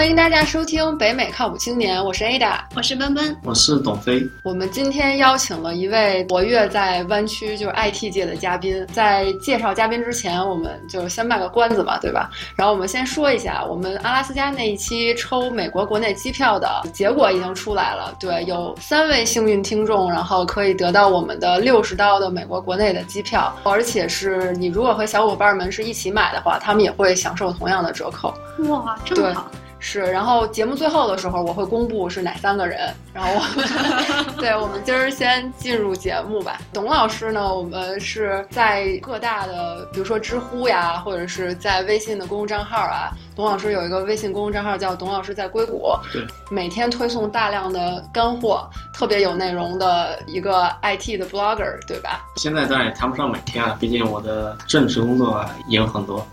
[0.00, 4.26] 欢迎大家收听北美靠谱青年，我是 Ada，我是奔奔，我是董飞。
[4.42, 12.30] 我们今天邀请了一位活跃在湾区就是 IT 界的嘉宾，在介绍嘉宾之前，我们就先卖个关子吧，对吧？
[12.56, 28.32] 然后我们先说一下，我们阿拉斯加那一期抽美国国内机票的结果已经出来了，对，有三位幸运听众，然后可以得到我们的六十刀的美国国内的机票，而且是你如果和小伙伴们是一起买的话，他们也会享受同样的折扣。
[28.60, 29.50] 哇，这么好！
[29.80, 32.92] 是，然后节目最后的时候我会公布是哪三个人。
[33.12, 36.60] 然后我们， 对，我们今儿先进入节目吧。
[36.72, 43.10] 董老师呢，我们是在各大的，比如说知乎呀，或者是在微信的公众账号啊。
[43.34, 52.20] 董老师有一个微信公众账号叫“董老师在硅谷”，对，每天推送大量的干货，特别有内容的一个 IT 的 blogger，对吧？
[52.36, 56.24] 现在当然也谈不上每天啊，毕竟我的正职工作啊也有很多，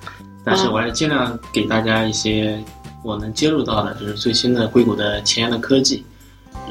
[0.43, 2.61] 但是我还是尽量给大家一些。
[3.07, 6.05] 我能接触到的就是最新的硅谷的前沿的科技，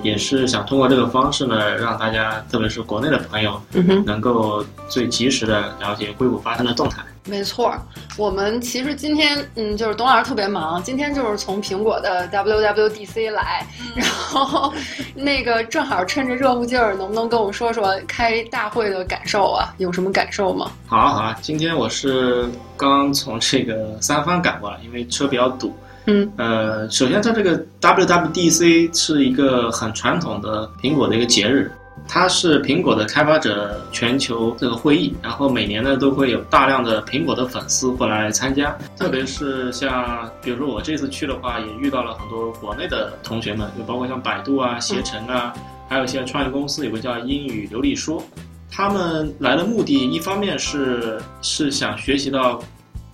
[0.02, 3.58] 也是想通过这个方式呢，让大家，特别是国内的朋友，
[4.04, 7.02] 能够最及时的了解硅谷发生的动态。
[7.24, 7.74] 没错，
[8.18, 14.70] 我们其实今天，嗯，就是董老师特别忙，今天就是从苹果的 WWDC 来，然后
[15.16, 19.74] 那个正好趁着热乎劲儿，能不能跟我们说说开大会的感受啊？
[19.78, 20.70] 有什么感受吗？
[20.86, 25.74] 好啊，好啊，今天我是刚从这个三藩赶过来，因为车比较堵。
[26.08, 31.68] 嗯，呃，首先，它这个 WWDC 是一个很传统的苹果的一个节日，
[32.06, 45.52] 它是苹果的开发者全球这个会议，然后每年呢都会有大量的苹果的粉丝过来参加，特别是像比如说我这次去的话，也遇到了很多国内的同学们，就包括像百度啊、携程啊，
[45.88, 48.22] 还有一些创业公司，有个叫英语流利说，
[48.70, 52.62] 他们来的目的，一方面是是想学习到。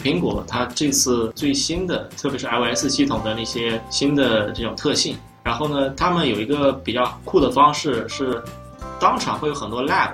[0.02, 8.42] 苹果它这次最新的，特别是 iOS 系统的那些新的这种特性，然后呢，他们有一个比较酷的方式是，
[8.98, 10.10] 当场会有很多 lab，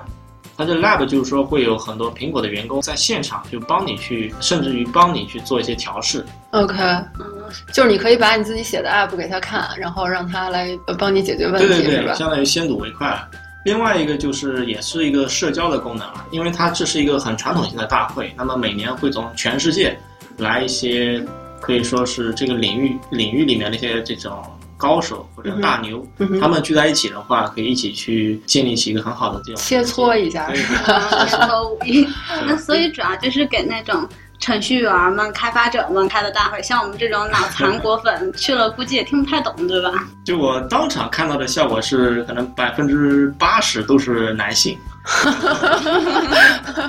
[0.56, 6.24] 它这 lab 就是说会有很多苹果的员工在现场就帮你去，甚至于帮你去做一些调试。
[6.50, 6.74] OK，
[7.18, 13.18] 嗯，就是你可以把你自己写的 app 给他看，然后让他来帮你解决问题，对对对，相当于先睹为快。
[13.68, 19.94] 另外一个就是也是一个社交的功能了，因为它这是一个很传统性的大会，那么每年会从全世界
[20.38, 21.22] 来一些
[21.60, 24.42] 可以说是这个领域领域里面的一些这种
[24.78, 26.02] 高手或者大牛，
[26.40, 30.62] 他们聚在一起的话，可以一起去建立起一个很好的这种切磋一下，切
[31.36, 32.08] 磋武艺。
[32.48, 34.08] 那所以主要就是给那种。
[34.38, 39.92] 程序员们、开发者们开的大会， 像我们这种脑残果粉 去了，估计也听不太懂，对吧？
[40.24, 44.78] 就我当场看到的效果是，可能百分之八十都是男性。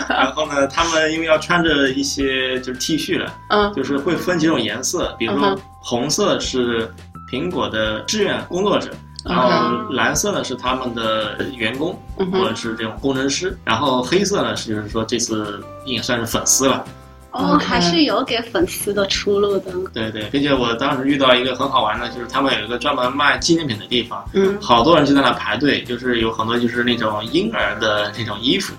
[0.09, 6.91] 然后呢，他们因为要穿着一些就是 T 恤了，嗯，就是会分几种颜色，比如说红色是
[7.31, 8.91] 苹果的志愿工作者，
[9.23, 9.49] 然后
[9.91, 16.83] 蓝色呢是他们的员工或者是这种工程师，然后黑色呢是就是说这次也算是粉丝了。
[17.31, 19.71] 哦，还是有给粉丝的出路的。
[19.93, 28.73] 对对，并且我当时遇到一个很好玩的，就是他们有一个专门卖纪念品的地方，嗯，好多人就在那排队，就是有很多就是那种婴儿的那种衣服。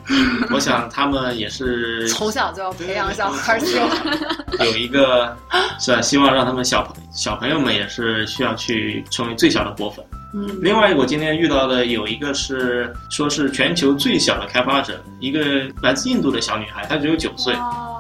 [0.53, 5.37] 我想他们也是 从小就要培养小孩儿，有一个
[5.79, 6.01] 是吧？
[6.01, 10.05] 希望让他们小朋小朋友们也是需要去成为最小的果粉。
[10.33, 15.41] 嗯，另外我今天遇到的有一个是说是全球最小的开发者，一个
[15.83, 17.55] 来自印度的小女孩，她只有九岁。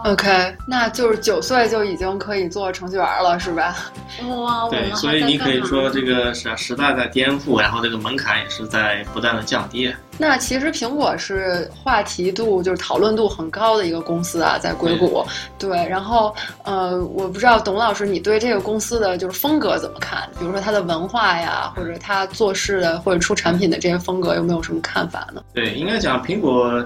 [0.04, 3.76] OK，那就是九岁就已经可以做程序员了，是吧？
[4.28, 9.92] 哇，对，所以你可以说这个是时代在颠覆，然后这个门槛也是在不断的降低。
[10.20, 15.24] 那其实苹果是话题度就是讨论度很高的一个公司啊，在硅谷。
[15.58, 20.28] 对，然后呃，我不知道董老师你对这个公司的就是风格怎么看？
[20.38, 25.42] 比如说它的文化呀，或者它做事的或者出产品的这些风格，有没有什么看法呢？
[25.54, 26.84] 对，应该讲苹果。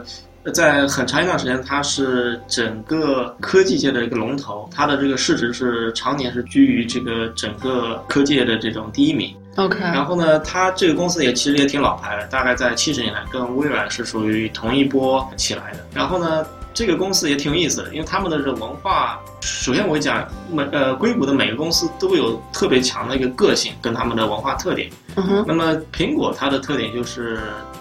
[0.53, 9.35] 在很长一段时间，它是整个科技界的一个龙头，它的这个市值是常年是居于这个整个科技的这种第一名。
[9.57, 9.79] OK。
[9.81, 15.79] 然后呢，它这个公司也其实也挺老牌的，大概在七十年代跟微软是属于同一波起来的。
[15.95, 24.91] 然后呢，这个公司也挺有意思的，因为他们的这文化，首先我讲每呃硅谷的每个公司都有特别强的一个个性跟他们的文化特点。
[25.17, 25.45] 嗯哼。
[25.47, 27.41] 那么苹果它的特点就是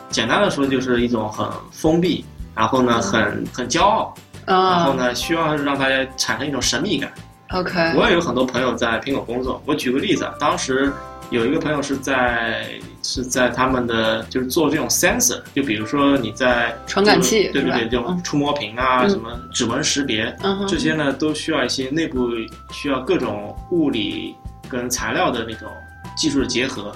[0.10, 2.24] 简单的说就是一种很封闭。
[2.56, 4.14] 然后呢，很很骄傲，
[4.46, 7.12] 然后呢，希望让大家产生一种神秘感。
[7.50, 9.60] OK，我也有很多朋友在苹果工作。
[9.66, 10.94] 我举个例子，当时
[11.34, 12.66] 有一个朋友是在
[13.02, 17.90] 是在他们的就是做这种 sensor，就比如说你在传感器，对不对？
[17.90, 20.34] 这种触摸屏啊，什么指纹识别，
[20.68, 22.30] 这些呢都需要一些内部
[22.72, 24.36] 需要各种物理。
[24.70, 25.70] 跟材料的那种
[26.18, 26.96] 技术的结合。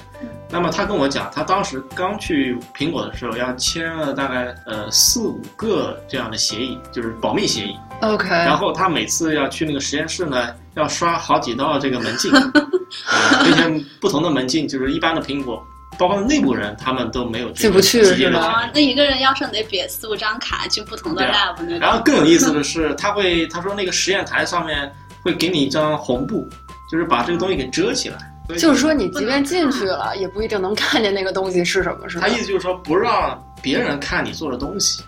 [0.50, 7.76] 那么他跟我讲，他当时刚去苹果的时候，要签了大概呃四五个这样的协议，就是保密协议。
[8.02, 15.66] OK，然后他每次要去那个实验室呢，要刷好几道这个门禁， 呃而且不同的门禁就是一般的苹果，
[15.98, 22.02] 包括内部人他们都没有这个进不去直接的是吧那一个人要是得别四五张卡去不同的 lab 那然后。
[22.06, 24.90] 更有意思的是，他会他说那个实验台上面
[25.24, 26.48] 会给你一张红布，
[26.90, 28.27] 就是把这个东西给遮起来。
[28.56, 32.34] 就是说你即便进去了，也不一定能看见那个东西是什么，是吧他？
[32.34, 35.04] 意思就是说不让别人看你做的东西，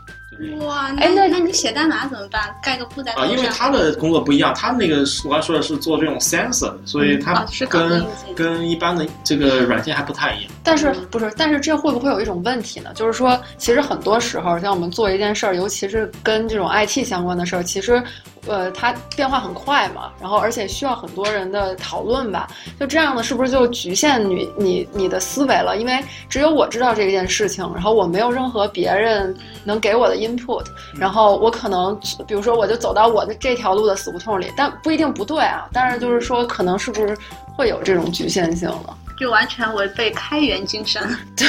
[0.61, 2.53] 哇，哎那那那你写代码怎么办？
[2.63, 8.05] 盖个布在啊，因为他的工作不一样，他那个我刚说的是做这种 sensor，所以他跟、
[8.35, 10.51] 跟一般的这个软件还不太一样。
[10.63, 11.31] 但是不是？
[11.37, 12.91] 但是这会不会有一种问题呢？
[12.93, 18.01] 就是说，其实很多时候，像我们做一件事儿，尤其是跟这种 IT 相关的事儿，其实，
[18.47, 22.47] 呃，它变化很快嘛，然后而且需要很多人的讨论吧。
[22.79, 25.77] 就这样的，是不是就局限你你你的思维了？
[25.77, 30.65] 因为只有我知道这件事情，然后我没有任何别人能给我的 input，
[30.95, 35.67] 然后我可能，比如说，我就走到我的这条路的死胡同里，但不一定不对啊。
[35.71, 37.17] 但是就是说，可能是不是
[37.55, 38.97] 会有这种局限性了？
[39.19, 41.03] 就完全违背开源精神。
[41.35, 41.47] 对，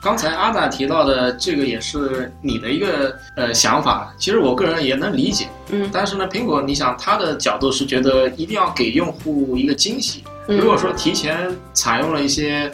[0.00, 5.46] 刚才阿达提到的这个也是你的一个呃想法，其实我个人也能理解。
[5.70, 10.24] 嗯但是呢，苹果你想他的角度是觉得一定要给用户一个惊喜。
[10.48, 12.70] 嗯如果说提前采用了一些，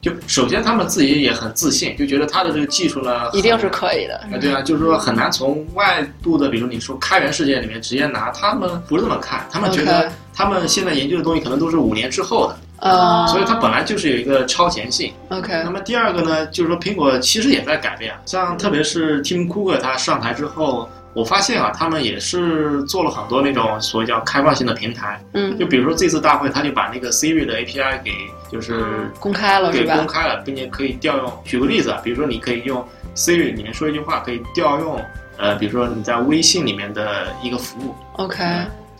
[0.00, 4.16] 就首先他们自己也很自信，就觉得他的这个技术呢，一定是可以的。
[4.30, 15.12] 啊，对啊，就是说很难从外部的，比如你说开源世界里面直接拿，他们不是这么看，他们觉得他们现在研究的东西可能都是五年之后的，呃所以它本来就是有一个超前性。
[15.30, 28.12] ，OK，那么第二个呢，就是说苹果其实也在改变，像特别是 Tim Cook 他上台之后，我发现啊，他们也是做了很多那种所谓叫开放性的平台，嗯，就比如说这次大会，他就把那个 Siri 的 API 给
[28.52, 29.94] 就是公开了对吧？
[29.94, 31.32] 给公开了，并且可以调用。
[31.44, 32.86] 举个例子啊，比如说你可以用
[33.16, 35.00] Siri 里面说一句话，可以调用
[35.38, 37.94] 呃，比如说你在微信里面的一个服务。
[38.18, 38.44] OK，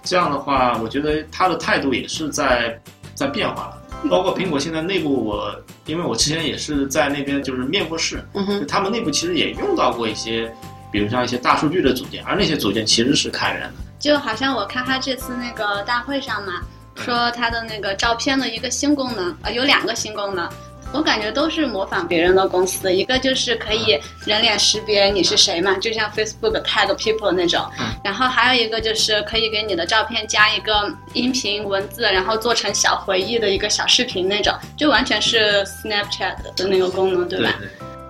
[0.02, 2.78] 这样的话，我觉得他的态度也是在
[3.14, 3.80] 在变化了。
[4.10, 5.54] 包括苹果现在内部我，
[5.86, 10.52] 因为我之前也是在那边就是面过试，嗯，他们内部其实也用到过一些，
[10.92, 13.72] 比如像一些大数据的组件，而那些组件其实是开源的。
[13.98, 16.60] 就好像我看他这次那个大会上嘛，
[16.96, 20.46] 说他的那个照片的一个新功能，呃，有两个新功能。
[20.94, 37.52] 我感觉都是模仿别人的公司，一个就是可以人脸识别你是谁嘛，就像 Facebook tag people 那种嗯，然后还有一个就是可以给你的照片加一个音频文字，然后做成小回忆的一个小视频那种，就完全是 Snapchat 的那个功能，对吧？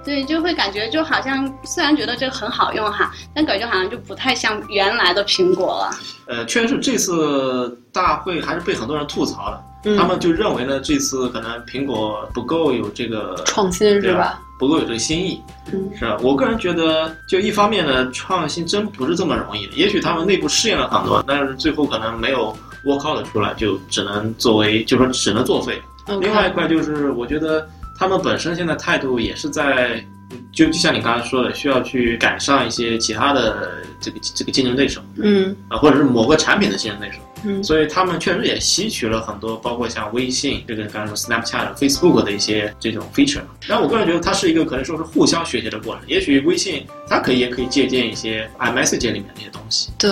[0.04, 5.90] 对对，就会感觉就好像虽然觉得这个很好用哈，但感觉好像就不太像原来的苹果了。
[6.26, 14.40] 呃，确实是这次大会还是被很多人吐槽的，嗯他们就认为呢，这次可能苹果不够有这个创新对吧？
[14.58, 15.40] 不够有这个新意，
[15.72, 16.16] 嗯是吧？
[16.22, 19.72] 我个人觉得，就一方面呢，创新真不是这么容易的。
[19.74, 25.80] 也许他们内部试验了很多，但是最后可能没有 work out 出来，就只能作为，就说只能作废。
[26.20, 30.04] 另外一块就是，我觉得他们本身现在态度也是在，
[30.52, 37.18] 就就像你刚才说的，需要去赶上一些其他的这个这个竞争对手嗯啊，或者是某个产品的竞争对手。
[37.46, 43.42] 嗯所以他们确实也吸取了很多，包括像微信这个刚才说 Snapchat、Facebook 的一些这种 feature。
[43.66, 46.02] 然后我个人觉得它是一个可能说是互相学习的过程。
[46.06, 49.90] 也许微信它可以也可以借鉴一些 iMessage 里面的一些东西。
[49.98, 50.10] 对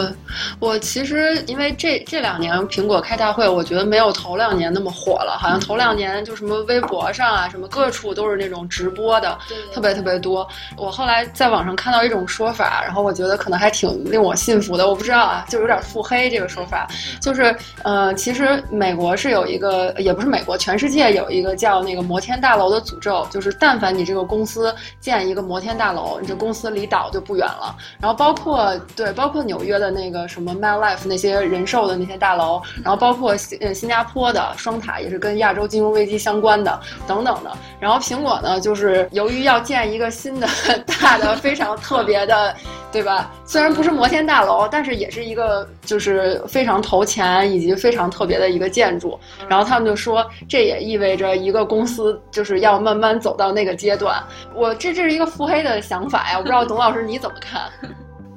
[0.59, 10.47] 我其实因为这这两年苹果开大会，我觉得没有头两年那么火了，好像头两年就什么微博上啊，什么各处都是那种直播的，对特别特别多。
[10.76, 14.89] 我后来在网上看到一种说法，然后我觉得可能还挺令我信服的。
[14.89, 16.87] 我不知道啊，就有点腹黑这个说法，
[17.21, 27.77] 就是呃，其实美国是有一个，也不是美国，全世界有一个叫那个摩天大楼的诅咒，就是但凡你这个公司建一个摩天大楼，你这公司离岛就不远了。
[28.01, 37.51] 然后包括对，包括纽约的那个什么 MetLife 那些人寿的那些大楼，然后包括新呃新加坡的双塔也是跟亚洲金融危机相关的等等的。
[37.81, 40.47] 然后苹果呢，就是由于要建一个新的
[41.01, 42.55] 大的非常特别的，
[42.91, 43.31] 对吧？
[43.45, 49.19] 虽然不是摩天大楼，但是也是一个就是非常投钱以及非常特别的一个建筑。
[49.49, 54.23] 然后他们就说，这也意味着一个公司就是要慢慢走到那个阶段。
[54.55, 57.62] 我这这是一个腹黑的想法呀，我不知道 董老师你怎么看？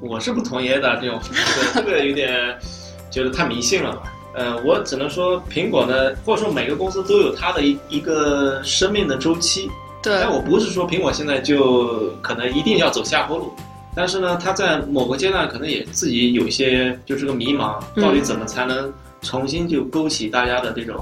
[0.01, 1.19] 我是不同意的这种，
[1.73, 2.55] 这个这个有点
[3.09, 4.13] 觉得太迷信了吧。
[4.35, 9.69] 呃，我只能说，苹果呢，或者说每个公司都有它的一一个生命的周期。
[10.03, 13.51] 对但我不是说苹果现在就可能一定要走下坡路，
[13.95, 21.01] 但是呢，他在某个阶段可能也自己有一些就是个迷茫，嗯到底怎么才能重新就勾起大家的这种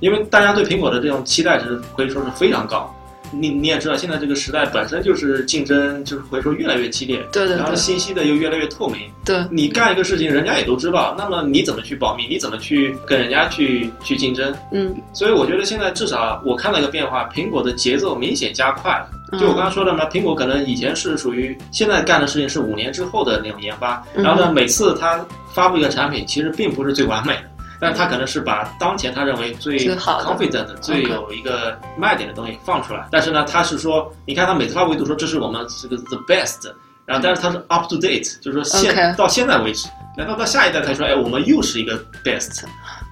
[0.00, 2.92] 因为大家对苹果的这种期待值可以说是非常高。
[3.32, 9.00] 你你也知道，现在这个时代本身就是竞争，就是可以说越来越激烈，对对对然后信息的又越来越透明。
[9.24, 12.26] 对，你干一个事情，人家也都知道，那么你怎么去保密？
[12.28, 14.54] 你怎么去跟人家去去竞争？
[14.72, 19.08] 嗯所以我觉得现在至少我看到一个变化，苹果的节奏明显加快了。
[19.38, 25.24] 就我刚刚说的嘛，苹果可能以前是属于现在干的事情是五年之后的那种研发，嗯然后呢，每次它
[25.54, 27.44] 发布一个产品，其实并不是最完美的，
[27.82, 33.08] 但是它可能是把当前他认为最 confident、最有一个卖点的东西放出来。
[33.10, 36.72] 但是呢，他是说，你看他每次发布都说这是我们这个 the best，
[37.04, 42.62] 然后但是他是 up to date，就是说现到现在为止，然后到下一代才说，哎，我们又是一个 best。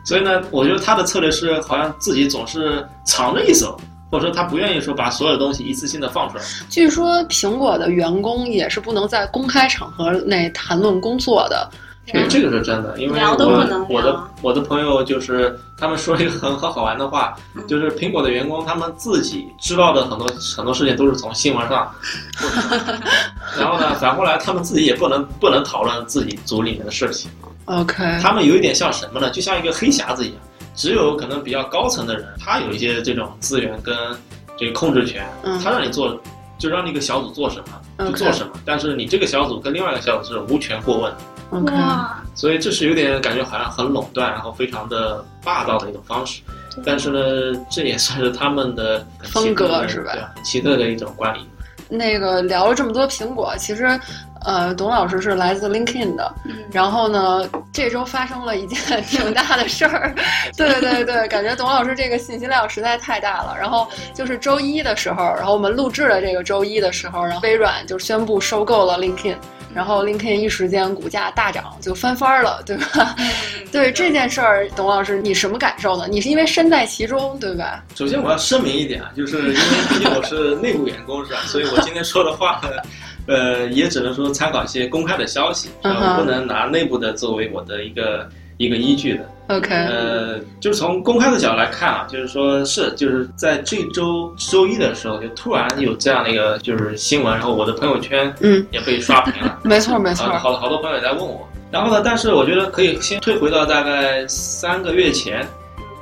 [0.07, 3.77] 所以呢，我觉得他的策略是好像自己总是藏着一手，
[4.09, 6.45] 或者说他不愿意说把所有东西一次性的放出来。
[6.69, 11.69] 据说苹果的员工也是不能在公开场合内谈论工作的。
[12.13, 17.67] 对，这个是真的，因为我我的我的朋友就是他们说一个很很好玩的话，嗯。
[17.67, 20.27] 就是苹果的员工他们自己知道的很多
[20.57, 21.91] 很多事情都是从新闻上，
[23.59, 27.31] 然后呢，反过来他们自己也不能不能讨论自己组里面的事情。
[27.67, 29.31] OK，他们有一点像什么呢？
[29.31, 30.37] 就像一个黑匣子一样，
[30.75, 33.95] 只有可能比较高层的人，他有一些这种资源跟
[34.57, 35.59] 这个控制权，嗯。
[35.61, 36.21] 他让你做，
[36.59, 41.19] 就让那个小组做什么就做什么，但是你这个小组跟另外一个小组是无权过问的，
[41.51, 46.43] OK，哇，所以这是有点感觉好像很垄断，然后非常的霸道的一种方式。
[46.85, 47.21] 但是呢，
[47.69, 51.41] 这也算是他们的风格是吧对很奇特的一种管理。
[51.89, 53.99] 那个聊了这么多苹果，其实，
[54.45, 57.43] 呃，董老师是来自 LinkedIn 的，嗯，然后呢，
[57.73, 60.15] 这周发生了一件挺大的事儿，
[60.57, 63.57] 对 对对，感觉董老师这个信息量实在太大了。
[63.59, 69.35] 然后就是周一的时候，然后我们录制的这个周一的时候，然后微软就宣布收购了 LinkedIn，
[69.75, 73.15] 然后 LinkedIn 一时间股价大涨，就翻番儿了，对吧？
[73.71, 76.07] 对这件事儿，董老师你什么感受呢？
[76.11, 77.85] 你是因为身在其中，对吧？
[77.95, 79.55] 首先我要声明一点啊，就是因为
[79.89, 82.71] 毕竟我是内部员工是吧，所以我今天说的话呢，
[83.27, 88.29] 呃，也只能说参考一些公开的消息，不能拿内部的作为我的一个
[88.61, 89.25] 一个依据的。
[89.49, 99.59] OK，呃，就是从公开的角度来看啊，就是说是就是在这周周一的时候，就突然有这样的一个就是新闻，然后我的朋友圈嗯，也被刷屏了。
[99.65, 101.49] 没错没错啊，，好好多朋友也在问我。
[101.73, 105.45] 然后呢，但是我觉得可以先退回到大概三个月前。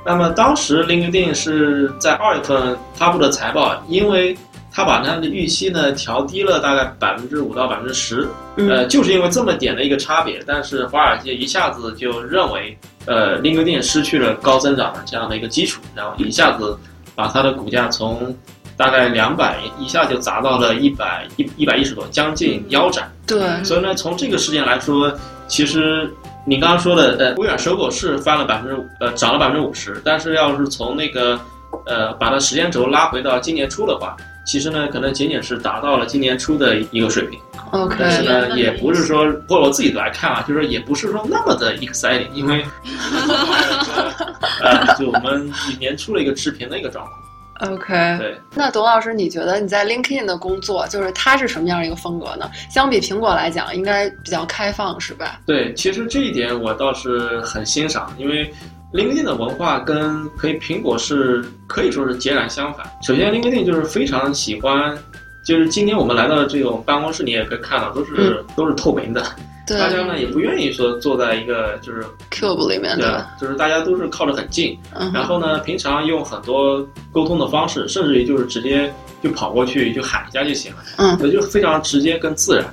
[0.05, 4.35] 那么当时 LinkedIn 是在二月份发布的财报，因为
[4.71, 16.77] 他把他的预期呢调低了大概百分之五到百分之十，呃，嗯就是因为这么点的一个差别，但是华尔街一下子就认为，呃，LinkedIn 失去了高增长的这样的一个基础，然后一下子
[17.15, 18.35] 把它的股价从
[18.77, 23.11] 大概两百一下就砸到了一百一一百一十多，将近腰斩。
[23.27, 25.11] 对，所以呢，从这个事件来说，
[25.47, 26.09] 其实
[26.45, 31.37] 你刚刚说的，呃，微软收购是翻了百分之呃涨了百分之五十，但是要是从那个
[31.85, 34.15] 呃把它时间轴拉回到今年初的话，
[34.49, 37.39] 其实呢可能仅仅是达到了今年初的一个水平
[37.69, 42.65] ，OK，但是呢也不是说，或者我自己来看啊，就是也不是说那么的 exciting，因为
[44.63, 45.47] 呃就我们
[45.79, 48.41] 年初了一个持平的一个状况，OK，对。
[48.55, 52.49] 那董老师，你觉得你在 LinkedIn 的工作，就是它是什么样的一个风格呢？
[52.71, 55.39] 相比苹果来讲，应该比较开放，是吧？
[55.45, 58.51] 对，其实这一点我倒是很欣赏，因为
[58.93, 62.85] LinkedIn 的文化跟可以苹果是可以说是截然相反。
[63.03, 64.97] 首先，LinkedIn 就是非常喜欢，
[65.45, 69.23] 就是今天我们来到这种办公室，你也可以看到，都是、都是透明的，
[69.67, 73.29] 对大家呢也不愿意说坐在一个就是，Cube 里面对吧？
[73.39, 78.91] 就是大家都是靠得很近，嗯，然后呢，平常用很多沟通的方式，甚至于就是直接
[79.21, 82.65] 就跑过去就喊一下就行了，嗯那就非常直接跟自然。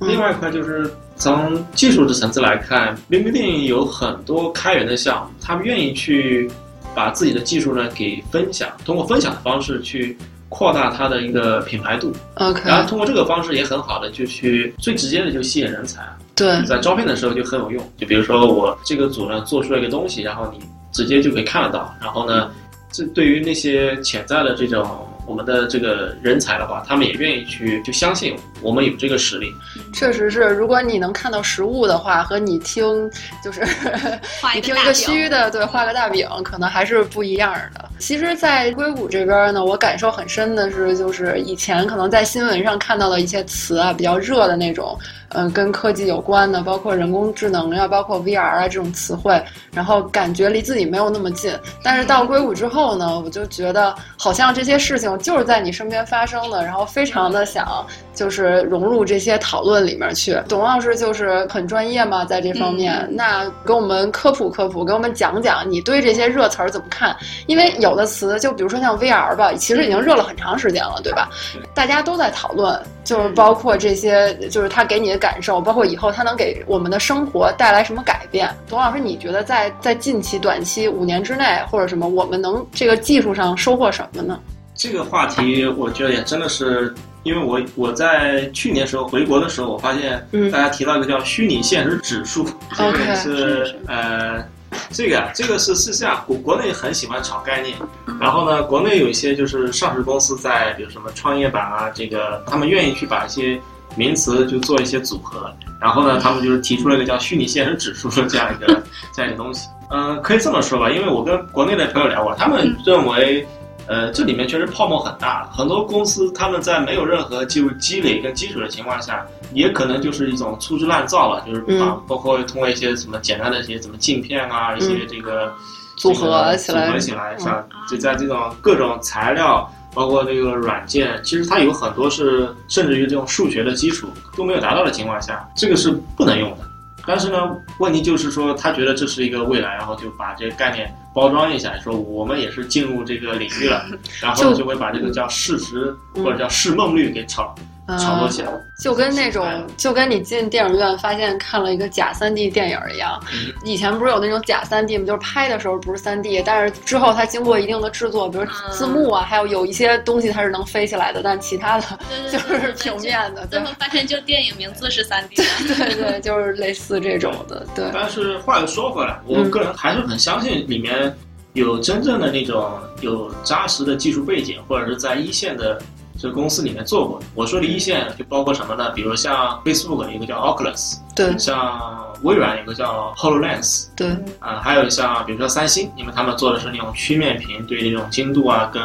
[0.00, 6.50] 嗯另外一块就是从技术的层次来看，LinkedIn 有很多开源的项目，他们愿意去
[6.96, 16.02] 把自己的技术呢给分享，通过分享的方式去扩大它的一个品牌度，OK，然后通过这个方式也很好的就去最直接的就吸引人才，
[16.34, 17.92] 对，在招聘的时候就很有用。
[17.96, 20.58] 就比如说我这个组呢做出了一个东西，然后你
[20.90, 22.50] 直接就可以看得到，然后呢，
[22.90, 24.84] 这对于那些潜在的这种
[25.26, 29.52] 我们的这个人才的话，他们也愿意去就相信我们有这个实力。
[29.92, 30.40] 确实是。
[30.42, 33.10] 如果你能看到实物的话，和你听
[33.42, 33.60] 就是
[34.54, 37.88] 你听一个虚的，对，画个大饼，可能还是不一样的。
[37.98, 44.98] 其实，在硅谷这边呢，我感受很深的是，就是以前可能在新闻上看到的一些词啊，比较热的那种，
[45.34, 49.38] 嗯、跟科技有关的，包括人工智能呀、包括 VR 啊这种词汇，
[49.74, 51.52] 然后感觉离自己没有那么近。
[51.82, 57.84] 但是到硅谷之后呢，我就觉得好像这些事情情就是在你身边发生的，然后非常的想
[58.14, 60.40] 就是融入这些讨论里面去。
[60.48, 67.16] 董老师就是很专业嘛，在这方面，那给我们科普科普，给我们讲讲你对这些热词儿怎么看？
[67.46, 71.28] 因为有的词，就比如说像 VR 吧，其实已经热了很长时间了，对吧？
[71.74, 78.48] 大家都在讨论，就是包括这些，就是它给你的感受，包括以后它能给我们的生活带来什么改变。
[78.68, 84.38] 董老师，你觉得在在近期、短期、五年之内，或者什么，我们能这个技术上收获什么呢？
[84.74, 86.94] 这个话题，我觉得也真的是，
[87.24, 94.42] 因为我我在去年时候回国的时候，我发现大家提到一个叫虚拟现实指数，这个是呃。
[94.90, 97.76] 这个啊，这个是是这样，国国内很喜欢炒概念，
[98.20, 103.60] 然后呢，国内有一些就是上市公司在，比如什么创业板啊，这个他们愿意去把一些
[103.94, 108.82] 名词就做一些组合，然后呢，他们就是提出了一个叫虚拟现实指数的这样一个
[109.14, 109.68] 这样一个东西。
[109.90, 113.46] 嗯，可以这么说吧，因为我跟国内的朋友聊过，他们认为。
[113.86, 125.52] 呃，这里面确实泡沫很大，很多公司他们在没有任何技术积累跟基础的情况下，也可能就是一种粗制滥造了，就是把包括通过一些什么简单的一些什么镜片啊，一些这个
[125.96, 136.71] 组合起来，组合起来，像就在这种各种材料，包括这个软件，其实它有很多是甚至于这种数学的基础都没有达到的情况下，这个是不能用的。
[137.06, 143.84] 但是呢，问题就是说，他觉得这是一个未来，然后就把这个概念包装一下，说我们也是进入这个领域了，
[144.20, 147.54] 然后就会把这个叫事实或者叫市梦率给炒。
[147.98, 153.20] 炒作起来，就跟那种就跟你进电影院发现看了一个假三 D 电影一样。
[153.64, 155.06] 以前不是有那种假三 D 吗？
[155.06, 161.86] 就是拍的时候不是三 D，但是之后它经过一定的制作，比如字幕啊，还有有一些东西它是能飞起来的，但其他的
[162.30, 163.46] 就是平面的。
[163.46, 165.36] 最后发现就电影名字是三 D。
[165.66, 167.66] 对对，就是类似这种的。
[167.74, 167.90] 对。
[167.92, 171.14] 但是话又说回来，我个人还是很相信里面
[171.52, 175.80] 有真正的那种有扎实的技术背景，或者是在一线的。
[176.22, 178.90] 这公司里面做过的，我说的一线就包括什么呢？
[178.90, 188.80] 比如像 Facebook 一个叫 Oculus，对，像微软一个叫 Hololens，对，啊，还有像比如说三星，因为他们做的是那种曲面屏，对那种精度啊，跟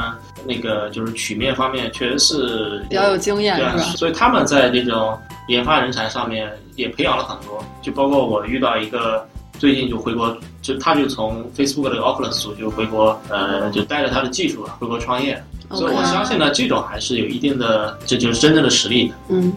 [0.47, 3.83] 那个就是曲面方面确实是比较有经验，是吧？
[3.95, 5.15] 所以他们在这种
[5.47, 9.23] 研发人才上面也培养了很多，就包括我遇到一个
[9.59, 15.39] 最近就回国，就他就从 Facebook 的 Oculus 组就回国，呃，就带着他的技术回国创业。
[15.71, 19.15] 所以我相信呢，这种还是有一定的，这就是真正的实力的。
[19.29, 19.53] 嗯，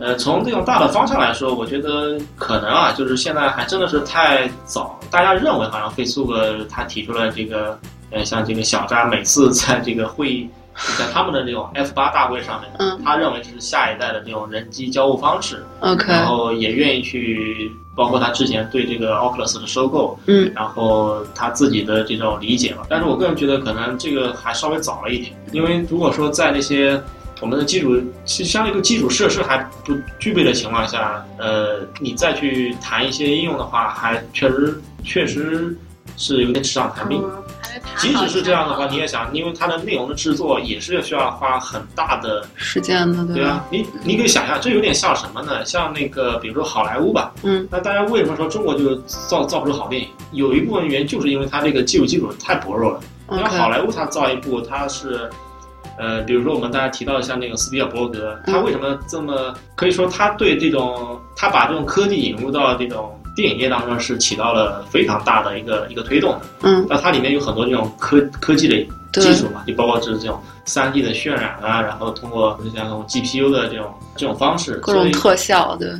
[0.00, 4.98] 呃，从这种大的方向来说，我觉得可能啊，就是现在还真的是太早。
[5.10, 7.78] 大家认为好像 Facebook 他提出了这个，
[8.10, 10.50] 呃，像这个小扎每次在这个会议，
[10.98, 15.64] 在他们的这种 F 八大会上面，嗯，他认为这是下一代的这种人机交互方式。
[15.80, 17.70] OK，然后也愿意去。
[17.94, 27.00] 包括他之前对这个 Oculus 的收购，嗯，然后他自己的这种理解嘛，但是我个人觉得可能这个还稍微早了一点，因为如果说在那些
[27.40, 35.76] 我们的基础，其实像一个基础设施还不具备的情况下，呃，你再去谈一些应用的话，还确实确实
[36.16, 37.20] 是有点纸上谈兵。
[37.96, 43.64] 即使是这样的话，你也想，因为它的内容的制作也是需要花很大的时间的，对吧？
[43.70, 45.64] 你你可以想象，这有点像什么呢？
[45.64, 50.08] 像那个，比如说好莱坞吧，嗯，那大家为什么说中国就造造不出好电影？
[50.32, 53.00] 有一部分原因就是因为它这个技术基础太薄弱了。
[53.30, 55.30] 因为好莱坞，它造一部，它是，
[55.98, 63.18] 呃，比如说我们大家提到像那个斯皮尔伯格，他为什么这么可以说他对这种他把这种科技引入到这种。
[63.34, 66.32] 电影业当中是起到了非常大的一个一个推动。
[66.32, 68.76] 的，嗯，那它里面有很多这种科科技的
[69.20, 75.90] 技术嘛，就包括就是这种三 D 的渲染啊，然后通过像这种 GPU 的这种这种方式，各种特效，对。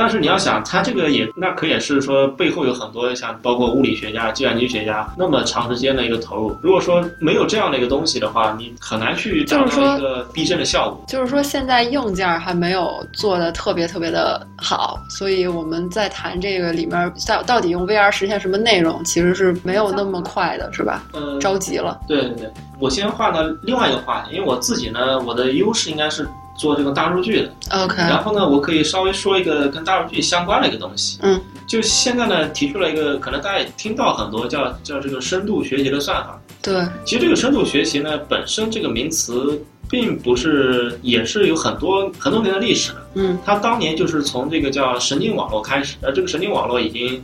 [0.00, 6.58] 但是你要想，它这个也那可也是说背后有很多像包括物理学家、计算机学家那么长时间的一个投入。
[6.62, 11.04] 如果说没有这样的一个东西的话，你很难去达到一个逼真的效果。
[11.06, 21.02] 就是说，现在硬件还没有做的特别特别的好，所以我们在谈这个里面到到底用 VR 实现什么内容，其实是没有那么快的，是吧？
[21.12, 22.00] 呃，着急了。
[22.08, 26.26] 对对对，我先换到另外一个话题，因为我自己呢，我的优势应该是。
[26.60, 47.22] 做这个大数据的，OK，然后呢，我可以稍微说一个跟大数据相关的一个东西，嗯，就现在呢提出了一个，可能大家也听到很多叫叫这个深度学习的算法，对，其实这个深度学习呢本身这个名词并不是，也是有很多很多年的历史的，嗯，它当年就是从这个叫神经网络开始，呃，这个神经网络已经，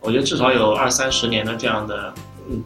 [0.00, 2.14] 我觉得至少有二三十年的这样的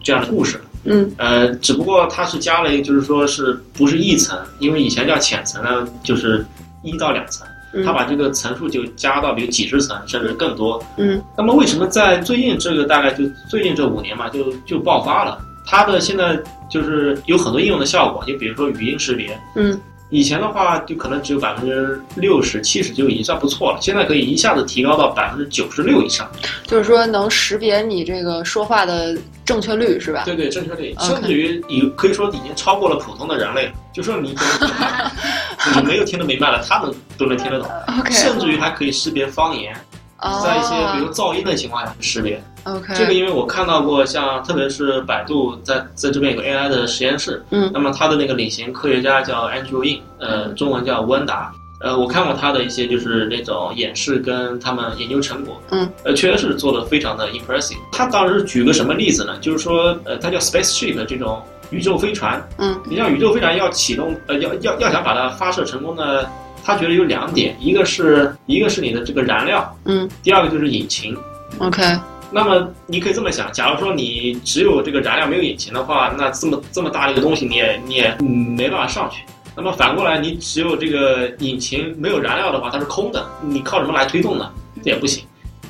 [0.03, 0.61] 这样的故事。
[0.83, 4.37] 嗯，呃，只不过它是加了一个，就是说是不是一层？
[4.59, 6.45] 因为以前叫浅层呢，就是
[6.83, 7.47] 一到两层，
[7.85, 10.83] 它把这个层数就加到比如几十层甚至更多。
[10.97, 15.37] 嗯，那么为什么在最近这个大概就最近这五年嘛，就就爆发了？
[15.65, 16.39] 它的现在
[16.69, 19.79] 就是有很多应用的效果，就比如说语音识别，嗯，
[20.11, 26.29] 以前的话就可能只有百分之六十、七十就已经算不错了，现在可以一下子提高到百分之九十六以上。
[26.67, 30.23] 就是说能识别你这个说话的正确率是吧？
[30.25, 33.71] 对对，正确率，甚至于你可以说已经超过了普通的人类了。
[33.93, 34.35] 就说你
[35.75, 37.69] 你没有听得明白了，他们都能听得懂
[38.09, 39.79] 甚至于还可以识别方言，哦
[40.43, 42.41] 在一些比如噪音的情况下去识别。
[42.63, 51.51] OK，这个因为我看到过，像特别是百度在在这边有个 AI 的实验室，嗯那么它的那个领衔科学家叫 Andrew Yin，呃，中文叫吴恩达。
[51.83, 57.79] 呃，我看过他的一些就是那种演示跟他们研究成果，嗯，呃，确实是做的非常的 impressive。
[57.91, 59.35] 他当时举个什么例子呢？
[59.41, 66.23] 就是说，呃，它叫 spaceship 这种宇宙飞船，嗯，你像宇宙飞船要启动，呃，要要要想把它发射成功呢，
[66.63, 71.17] 他觉得有两点，一个是一个是你的这个燃料，嗯第二个就是引擎。
[71.57, 71.83] OK，
[72.31, 79.23] 那么你可以这么想，假如说你只有这个燃料没有引擎的话，那这么这么大的一个东西你也你也嗯没办法上去。
[79.55, 84.49] 那么反过来，你只有这个引擎没有燃料的话，它是空的，你靠什么来推动呢？
[84.81, 85.25] 这也不行。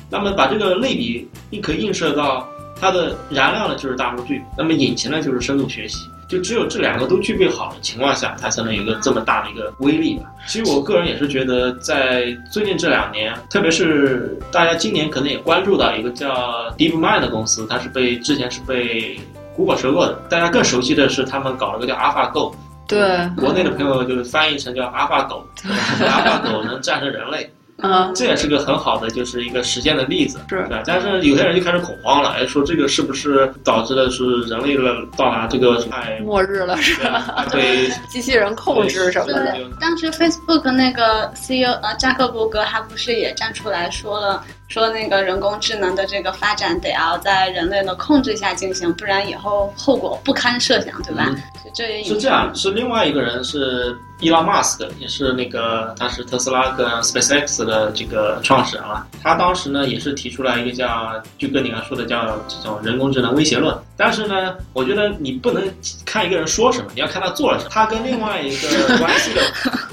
[0.08, 2.48] 那么把这个类比，你可以映射到
[2.80, 5.98] 它的燃料呢就是大数据，那么引擎呢就是深度学习。
[6.32, 10.24] 就只有这两个都具备好的情况下，它才能有一个这么大的一个威力吧。
[10.46, 19.20] 其实我个人也是觉得，在最近这两年，特别是大家今年可能也关注到一个叫 DeepMind 的公司，它是被之前是被
[19.54, 20.14] Google 收购的。
[20.30, 22.54] 大家更熟悉的是他们搞了个叫 AlphaGo，
[22.88, 27.52] 对，国内的朋友就是翻译成叫 AlphaGo，AlphaGo 能战胜人类。
[27.82, 30.82] 嗯这也是个很好的，就是一个实践的例子，是对吧？
[30.86, 34.82] 但是有些人就开始恐慌了，哎，说这个是不是导致的是人类的
[35.16, 37.46] 到达这个太末日了是对吧？
[37.50, 51.26] 对 机器人控制什么的，当时 Facebook 那个 CEO 呃扎克伯格他不是也站出来说了，说那个人工智能的这个发展得要在人类的控制下进行，不然以后后果不堪设想，对吧？
[51.28, 59.04] 嗯就这也是这样，是另外一个人是伊拉马斯克，也是那个他是特斯拉跟 SpaceX 的这个创始人了。
[59.20, 63.76] 他当时呢也是提出来一个叫，就跟你刚才说的叫这种人工智能威胁论。
[63.96, 65.62] 但是呢，我觉得你不能
[66.04, 67.70] 看一个人说什么，你要看他做了什么。
[67.72, 69.40] 他跟另外一个 关系的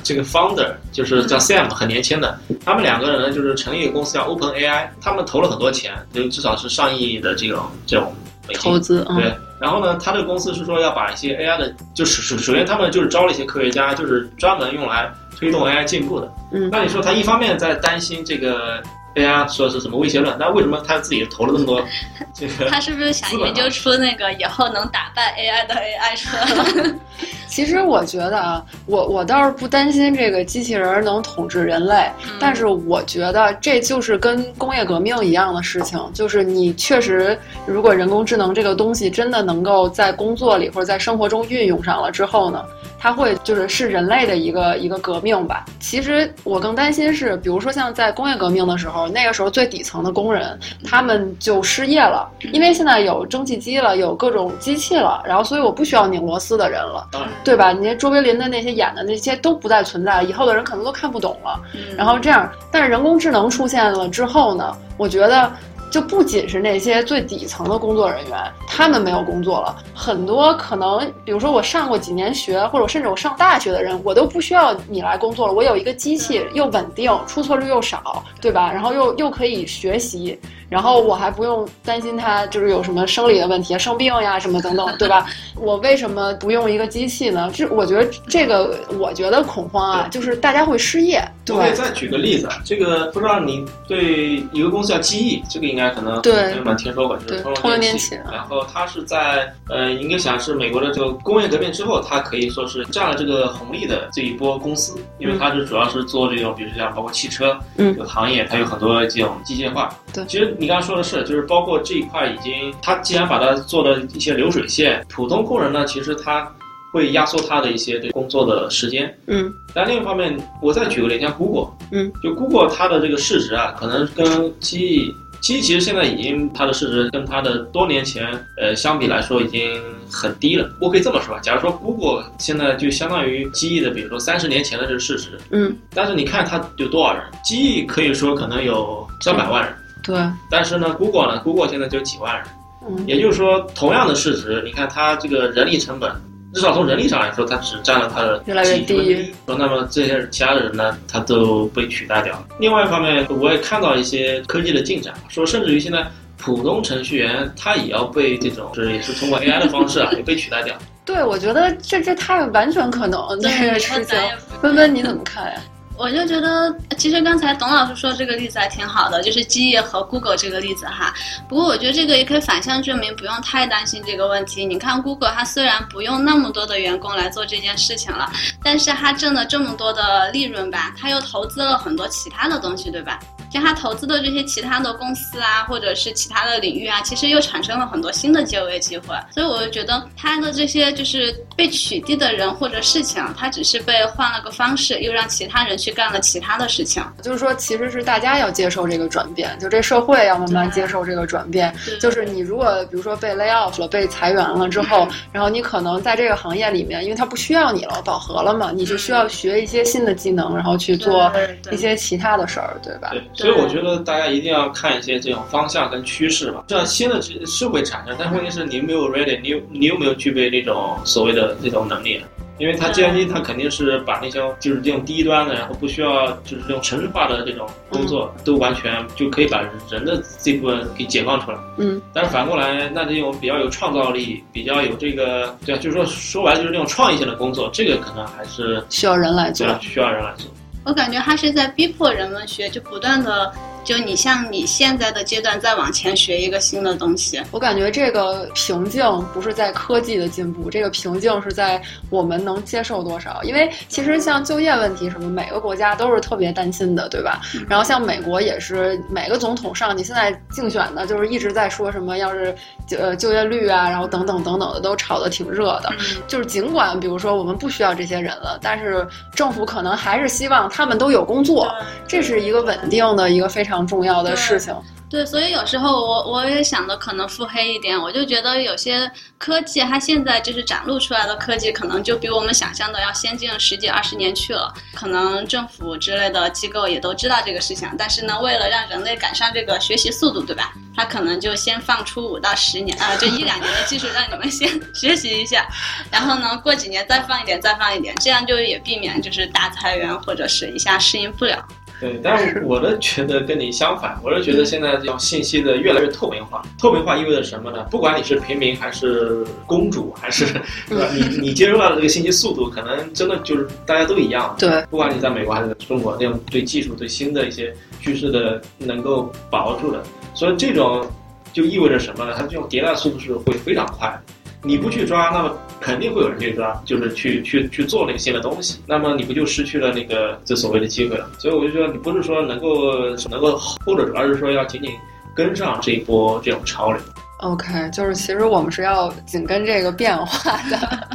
[0.04, 8.14] 这个 founder 就是叫 Sam，很年轻的，他们两个人呢就是成立一个公司叫 Open AI，他们投了很多钱，就至少是上亿的这种这种
[8.60, 16.32] 投资，嗯对，然后呢，他这个公司是说要把一些 AI 的，就是首首先他们就是招了一些科学家，就是专门用来推动 AI 进步的。
[16.52, 18.82] 嗯那你说他一方面在担心这个
[19.16, 21.84] AI 说是什么威胁论，那为什么他自己投了那么多
[22.34, 22.70] 这个？
[22.70, 26.96] 他是不是想研究出那个以后能打败 AI 的 AI 车？
[27.48, 42.64] 其实我觉得啊，我我倒是不担心这个机器人能统治人类，但是我觉得这就是跟工业革命一样的事情，就是你确实，如果人工智能这个东西真的能够在工作里或者在生活中运用上了之后呢，
[43.00, 45.66] 它会就是是人类的一个一个革命吧。
[45.80, 57.08] 其实我更担心是，比如说像在工业革命的时候，那个时候最底层的工人他们就失业了，因为现在有蒸汽机了，有各种机器了，然后所以我不需要拧螺丝的人了。
[57.44, 57.72] 对吧？
[57.72, 61.60] 你那卓别林的那些演的那些都不再存在，以后的人可能都看不懂了。
[61.74, 65.52] 嗯然后这样，但是人工智能出现了之后呢，我觉得
[65.90, 78.72] 就不仅是那些最底层的工作人员，他们没有工作了，很多可能，比如说我上过几年学，或者甚至我上大学的人，我都不需要你来工作了，我有一个机器又稳定，出错率又少，对吧？
[78.72, 80.40] 然后又又可以学习。
[80.70, 85.26] 然后我还不用担心他就是有什么生理的问题、生病呀什么等等，对吧？
[85.56, 87.50] 我为什么不用一个机器呢？
[87.54, 91.22] 这我觉得这个，我觉得恐慌啊，就是大家会失业。
[91.44, 98.16] 对我可以再举个例子啊，这个不知道你对一个公司叫机翼，这个应该可能对很多人听说过，就是通通用电用气气。
[98.32, 109.90] 然后它是在呃，应该想是美国的这个工业革命之后，它可以说是占了这个红利的这一波公司，因为它是主要是做这种，比如像包括汽车嗯这个行业，它有很多这种机械化。
[110.14, 116.52] 对其实你刚刚说的是，就是包括这一块已经，它既然把它做了一些流水线，普通工人呢，其实他
[116.92, 119.18] 会压缩他的一些这工作的时间。
[119.28, 129.80] 嗯但另一方面，我再举个例，像 Google，嗯，就 Google 它的这个市值啊，可能跟机翼，机翼其实现在已经它的市值跟它的多年前呃相比来说已经
[130.12, 130.68] 很低了。
[130.82, 139.72] 我可以这么说，假如说 Google 现在就相当于机翼的，比如说三十年前的这个市值，嗯，但是你看它有多少人，机翼可以说可能有上百万人，
[140.04, 140.18] 对，
[140.50, 142.46] 但是呢，Google 呢，Google 现在只有几万人。
[142.88, 146.10] 嗯也就是说，同样的市值，你看它这个人力成本，
[146.54, 149.34] 至少从人力上来说，它只占了它的越来越低几分之一。
[149.46, 152.48] 说那么这些其他的人呢，他都被取代掉了。
[152.58, 156.08] 另外一方面，我也看到一些科技的进展，说甚至于现在
[156.38, 160.74] 普通程序员他也要被这种，是也是通过 AI 的方式啊， 也被取代掉。
[161.04, 164.18] 对，我觉得这这太完全可能这个事情。
[164.62, 165.60] 温温你怎么看呀？
[166.00, 171.14] 我就觉得，其实刚才董老师说这个例子还挺好的，就是基业和 Google 这个例子哈。
[171.46, 174.66] 不过我觉得这个也可以反向证明，不用太担心这个问题。
[174.66, 178.32] 你看 Google，它虽然不用那么多的员工来做这件事情了，
[178.64, 183.20] 但是它挣了这么多的利润吧，它又投资了很多其他的东西，对吧？
[183.50, 189.16] 就他投资的这些其他的公司啊，或者是其他的领域啊，其实又产生了很多新的就业机会。
[189.32, 197.04] 所以我就觉得他的这些就是被取缔的人或者事情，他只是被换了个方式，又让其他人去干了其他的事情。
[197.22, 201.74] 就是说，其实是大家要接受这个转变，就这社会要慢慢接受这个转变。
[202.00, 211.32] 就是你如果比如说被 lay off 了，被裁员了之后，然后你可能在这个行业里面，因为他不需要你了，饱和了嘛，你就需要学一些新的技能，然后去做
[211.72, 213.12] 一些其他的事儿，对吧？
[213.40, 216.64] 所以我觉得大家一定要看一些这种方向跟趋势吧。
[216.68, 222.22] 这样新的是会产生，但问题是你没有 ready，你有你有没有具备那种所谓的这种能力？
[222.58, 231.58] 因为它计算机它肯定是把那些就是这种低端的，然后不需要就是这种城市化的这种工作都完全就可以把人的这部分给解放出来。
[231.78, 232.02] 嗯。
[232.14, 240.52] 但是反过来，那这种比较有创造力、比较有这个对啊，就是说说白了就是那种创意性的工作，这个可能还是需要人来做，需要人来做。
[240.84, 247.42] 我感觉他是在逼迫人们学，就不断的，就你像你现在的阶段再往前学一个新的东西。
[247.52, 253.42] 我感觉这个瓶颈不是在科技的进步，这个瓶颈是在我们能接受多少。
[253.44, 257.42] 因为其实像就业问题什么，每个国家都是特别担心的，对吧？
[257.68, 262.56] 然后像美国也是，每个总统上去现在竞选的，就是一直在说什么，要是
[262.88, 265.92] 就呃就业率啊，然后等等等等的都炒得挺热的。
[266.28, 270.70] 就是尽管比如说我们不需要这些人了，但是政府可能还是希望。
[270.72, 271.70] 他们都有工作，
[272.08, 274.76] 这是一个稳定的一个非常重要的事情。
[275.10, 284.72] 对，所以有时候我我也想的可能腹黑一点，我就觉得有些科技它现在就是展露出来的科技，可能就比我们想象的要先进十几二十年去了。
[284.94, 290.74] 可能政府之类的机构也都知道这个事情，但是呢，为了让人类赶上这个学习速度，对吧？
[290.96, 295.68] 它可能就先放出五到十年啊，就一两年的技术让你们先 学习一下，
[296.12, 301.68] 然后呢，过几年再放一点，再放一点，这样就也避免就是大裁员或者是一下适应不了。
[302.00, 306.62] 对，但是我的觉得跟你相反，我是觉得现在这种信息的越来越透明化。
[306.80, 307.86] 透明化意味着什么呢？
[307.92, 310.46] 不管你是平民还是公主，还是
[310.88, 311.06] 对吧？
[311.14, 314.56] 你你接收到的这个信息速度，可能真的就是大家都一样。
[314.58, 320.02] 对，不管你在美国还是中国，那种对技术、对新的一些趋势的能够把握住的，
[320.34, 321.06] 所以这种
[321.52, 322.34] 就意味着什么呢？
[322.38, 324.18] 它这种迭代速度是会非常快。
[324.62, 331.30] 你不去抓，那么肯定会有人去抓，就是去去去做那个新的东西，那么你不就失去了那个这所谓的机会了？
[331.38, 332.92] 所以我就说，你不是说能够
[333.30, 334.92] 能够 hold 住，而是说要紧紧
[335.34, 337.02] 跟上这一波这种潮流。
[337.40, 341.08] OK，就是其实我们是要紧跟这个变化的，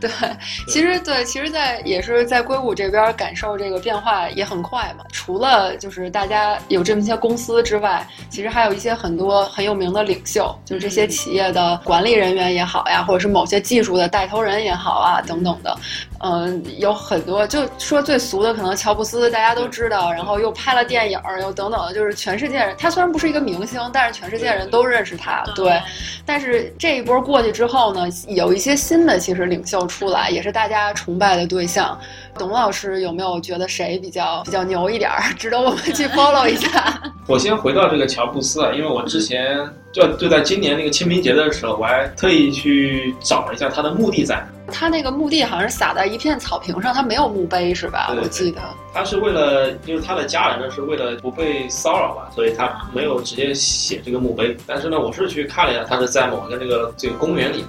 [0.00, 0.10] 对，
[0.66, 5.04] 其实对，其实，在也是在硅谷这边感受这个变化也很快嘛。
[5.12, 15.76] 除了就是大家有这么些公司之外，其实还有一些很多很有名的领袖，就是这些企业的管理人员也好呀，或者是某些技术的带头人也好啊，等等的。
[16.22, 22.74] 嗯，有很多，就说最俗的，可能乔布斯大家都知道，然后又拍了电影，又等等的，就是全世界人。
[22.78, 25.42] 他虽然不是一个明星，但是全世界人都认识他。
[25.54, 25.80] 对，
[26.26, 31.98] 但是这一波过去之后呢，有一些新的其实领袖出来，也是大家崇拜的对象。
[32.40, 36.98] 董老师有没有觉得谁比较比较牛一点儿， 值得我们去 follow 一下？
[37.28, 39.58] 我先回到这个乔布斯啊，因为我之前
[39.92, 44.72] 就就在今年那个清明节的时候，我还特意去找了一下他的墓地在哪。
[44.72, 48.10] 他那个墓地好像是撒在一片草坪上，他没有墓碑是吧？
[48.20, 48.60] 我记得
[48.94, 54.56] 他是为了，因为他的家人呢是为了不被骚扰吧，所以他没有直接写这个墓碑。
[54.66, 57.66] 但是呢，我是去看了一下，他是在某个那个这个公园里面。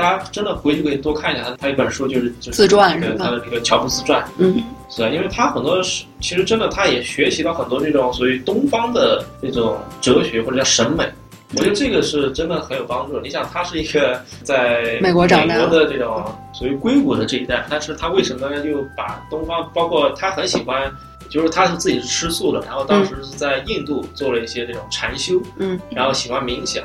[0.00, 3.16] 嗯，大家真的回去可以多看一下他，他一本书就是就是自传是吧？
[3.18, 4.24] 他的这个乔布斯传。
[4.38, 11.04] 嗯，是啊，因为他很多是其实真的他也学习到很多这种属于东方的那种哲学或者叫审美。
[11.52, 13.18] 我觉得这个是真的很有帮助。
[13.20, 20.88] 你想，他是一个在美国长大的这种属于硅谷的这一代，但是他为什么又把东方，包括他很喜欢，
[21.28, 26.84] 就是他是自己是吃素的，然后当时是在印度做了一些这种禅修，嗯，然后喜欢冥想，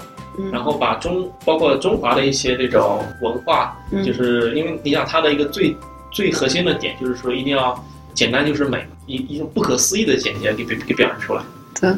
[0.51, 5.75] 然后把中包括中华的一些这种文化，就是因为你想它的一个最
[6.11, 11.43] 最核心的点就是说一定要简单就是美，一一种不可思议的简洁给给给表现出来。
[11.79, 11.89] 对。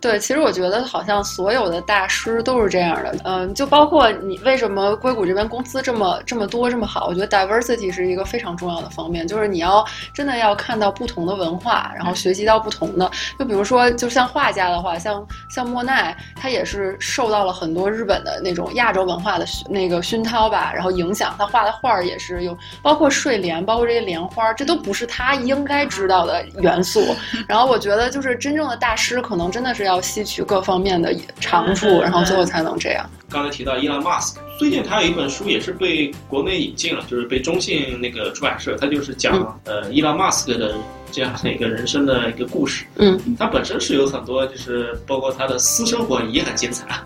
[0.00, 21.34] 对，其实我觉得好像所有的大师都是这样的，嗯，就包括你为什么硅谷这边公司这么这么多这么好，我觉得 diversity 是一个非常重要的方面，就是你要真的要看到不同的文化，然后学习到不同的，就比如说，就像画家的话，像像莫奈，他也是受到了很多日本的那种亚洲文化的那个熏陶吧，然后影响。
[21.38, 27.14] 他画的画儿也是有，包括睡莲，包括这些莲花，这都不是他应该知道的元素。
[27.46, 33.04] 然后我觉得，就是真正的大师，可能真的是要吸取各方面的长处，然后最后才能这样。
[33.28, 40.74] 刚才提到伊朗马斯克，最近他有一本书也是被国内引进了，就是被中信那个出版社，他就是讲呃伊朗马斯克的
[41.10, 42.84] 这样的一个人生的一个故事。
[42.96, 46.86] 嗯，他本身是有很多，就是包括他的私生活也很精彩。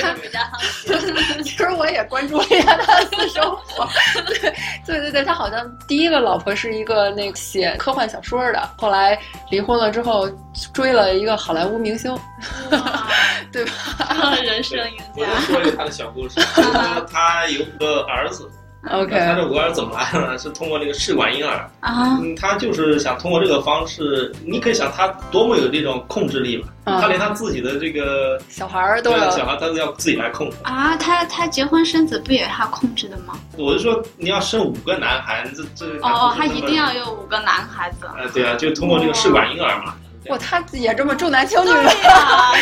[0.00, 0.58] 他比较好。
[1.42, 3.88] 其实我也关注了一下他的私生活。
[4.36, 4.52] 对
[4.86, 9.18] 对对对，他好像第一个老婆是一个那个写科幻小说的，后来
[9.50, 10.28] 离婚了之后
[10.72, 12.16] 追了一个好莱坞明星，
[13.52, 13.72] 对吧？
[14.42, 15.32] 人生赢我家。
[15.34, 16.72] 就说一个他的小故事，就是
[17.12, 18.50] 他有个儿子。
[18.88, 20.38] OK，他这五个儿子怎么来的呢？
[20.38, 21.68] 是通过那个试管婴儿。
[21.80, 26.68] 啊，嗯，他就是想通过这个方式，你可以想他多么有这种控制力嘛？
[26.84, 30.56] 嗯他连他自己的这个小孩儿都小孩他都要自己来控制。
[30.62, 33.34] 啊，他他结婚生子不也是他控制的吗？
[33.56, 38.06] 我是说，你要生五个男孩，这这哦，他一定要有五个男孩子。
[38.18, 39.94] 呃，对啊，就通过这个试管婴儿嘛。
[40.30, 41.92] 哇，他也这么重男轻女对吗？
[41.92, 42.52] 呀，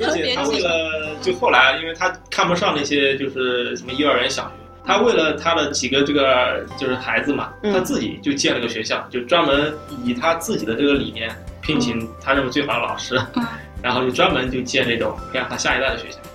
[0.06, 4.50] 而且他为了就后来，因为他看不上那些就是什么幼儿园、小学，
[4.88, 9.72] 他为了他的几个这个就是孩子嘛，嗯他自己就建了个学校，就专门
[10.02, 13.44] 以他自己的这个理念聘请他认为最好的老师，嗯
[13.82, 16.16] 然后就专门就建这种培养他下一代的学校。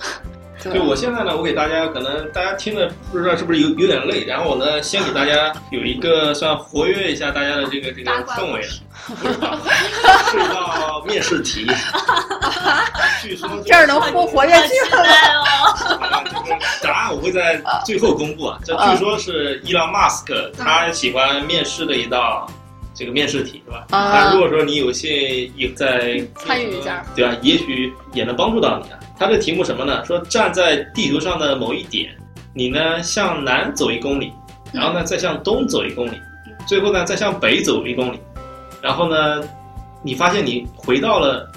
[0.64, 8.62] 对就我现在呢，我给大家可能大家听的不知道是不是有有点累，然后我呢先给大家有一个算活跃一下大家的这个这个氛围
[9.20, 9.58] 不是吧？
[10.32, 11.68] 是一道面试题，
[13.22, 15.44] 据说这儿能活活跃气氛了。
[17.24, 18.60] 会在最后公布啊。
[18.64, 22.46] 这据说是伊朗马斯克他喜欢面试的一道
[22.94, 23.86] 这个面试题，是吧？
[23.90, 25.10] 啊那如果说你有幸
[25.56, 27.36] 也在参与一下，对吧？
[27.42, 29.00] 也许也能帮助到你啊。
[29.18, 30.06] 他这个题目什么呢？
[30.06, 32.16] 说站在地球上的某一点，
[32.54, 34.32] 你呢向南走一公里，
[34.72, 36.20] 然后呢再向东走一公里，
[36.68, 38.20] 最后呢再向北走一公里，
[38.82, 39.42] 然后呢
[40.04, 41.50] 你发现你回到了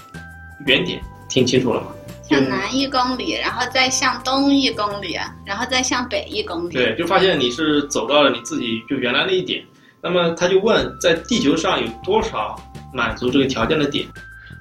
[0.67, 1.89] 原点，听清楚了吗？
[2.29, 6.75] 向南一公里，然后再向东一公里，然后再向北一公里。
[6.75, 9.65] 对，就发现你是走到了你自己就原来那一点。
[10.03, 12.55] 那么他就问，在地球上有多少
[12.93, 14.07] 满足这个条件的点？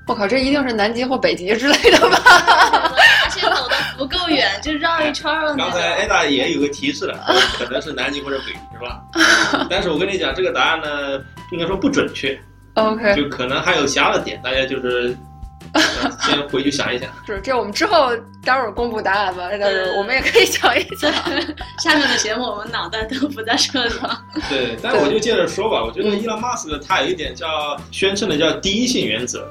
[0.07, 2.17] 我靠，这一定是南极或北极之类的吧？
[3.23, 5.97] 而且走的不够远，就绕一圈儿的那刚才种。
[5.97, 7.17] 艾达也有个提示了，
[7.57, 9.01] 可能是南极或者北极，是吧？
[9.69, 11.19] 但是我跟你讲，这个答案呢，
[11.51, 12.39] 应该说不准确，
[12.75, 15.34] OK，就可能还有其他的点，大家就是呃
[16.21, 17.09] 先回去想一想。
[17.25, 18.11] 是这我们之后
[18.43, 21.11] 待会儿公布答案吧，但是我们也可以想一想。
[21.79, 24.21] 下面的节目我们脑袋都不在这里了。
[24.49, 29.47] 对，但我就接着说吧，我觉得伊朗马斯克他有一点叫宣称的叫第一性原则，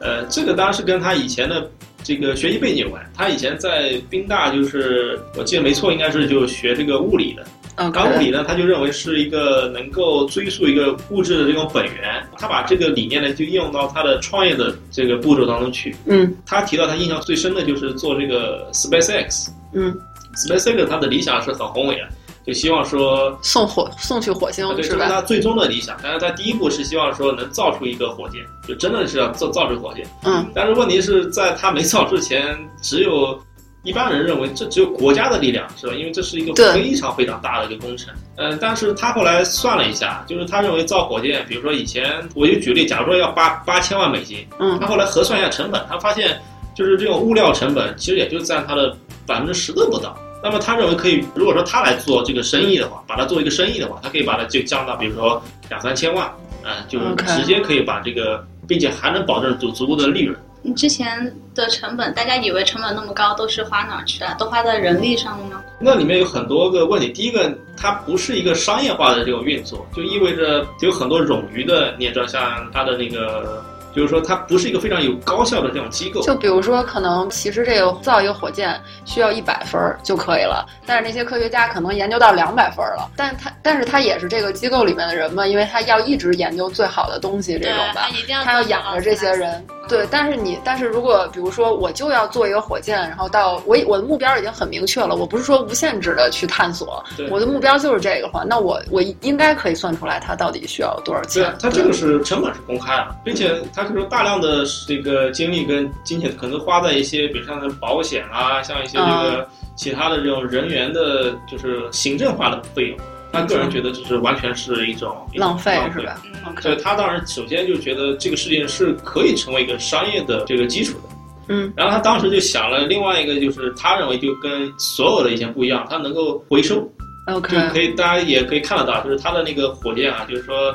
[0.00, 1.70] 呃，这个当然是跟他以前的
[2.02, 3.02] 这个学习背景有关。
[3.16, 7.44] 他以前在宾大就是我记得没错，应该是就学这个物理的。
[7.76, 15.94] 嗯，搞物理呢，他就认为是一个能够追溯一个物质的这种本源，他把这个理念呢就应用到他的创业的这个步骤当中去。
[16.06, 19.48] 嗯他提到他印象最深的就是做这个 SpaceX。
[19.72, 19.96] 嗯
[20.36, 22.08] ，SpaceX 他的理想是很宏伟的，
[22.46, 24.98] 就希望说送火送去火星啊对，是吧？
[24.98, 25.96] 这是他最终的理想。
[26.02, 30.06] 但是他第一步是希望说能造出一个火箭，就真的是要造造出火箭。
[30.24, 33.40] 嗯，但是问题是在他没造之前，只有
[33.82, 35.94] 一般人认为这只有国家的力量，是吧？
[35.94, 38.14] 因为这是一个非常非常大的一个工程。
[38.36, 46.40] 嗯，但是他后来算了一下，就是他认为造火箭，比如说以前我就举例，假如说要八八千万美金，嗯他后来核算一下成本，他发现
[46.74, 50.16] 就是这种物料成本其实也就占他的百分之十都不到。
[50.44, 56.26] 那么他认为可以，如果说他来做这个生意的话，把它做一个生意的话，他可以把它就降到比如说两三千万，
[56.64, 60.36] 啊、就直接可以把这个，并且还能保证足足够的利润。
[60.64, 64.34] 你之前的成本，大家以为成本那么高，都是花哪儿去了？
[64.38, 65.62] 都花在人力上了吗？
[65.80, 76.20] 那里面有很多个问题，第一个，它不是一个商业化的这种运作，就意味着有很多冗余的，你也知道，像它的那个，就是说它不是一个非常有高效的这种机构。
[76.22, 88.18] 就比如说，可能其实这个造一个火箭需要一百分儿就可以了，但是那些科学家可能研究到两百分儿了，但他但是他也是这个机构里面的人嘛，因为他要一直研究最好的东西这种吧他。
[88.18, 90.06] 一定要他要养着这些人，对。
[90.10, 101.54] 但是你，但是如果比如说我就要做一个火箭，然后到我我的目标已经很明确了，我不是说无限制的去探索，对我的目标就是这个的话，那我我应该可以算出来它到底需要多少钱对啊，。
[101.60, 112.98] 它这个是成本是公开的，并且它他可能大量的这个精力跟金钱可能花在一些，比如像是保险啊，像一些这个其他的这种人员的，就是行政化的费用。
[113.32, 116.22] 他个人觉得就是完全是一种浪费浪是吧？
[116.46, 121.08] 嗯，所以他当然首先就觉得这个事情是可以成为一个商业的这个基础的。
[121.48, 126.86] 嗯，然后他当时就想了另外一个，就是他认为就跟所有的以前不一样，他能够回收
[127.26, 130.72] ，OK，就可以大家也可以看得到，就是他的那个火箭啊，就是说，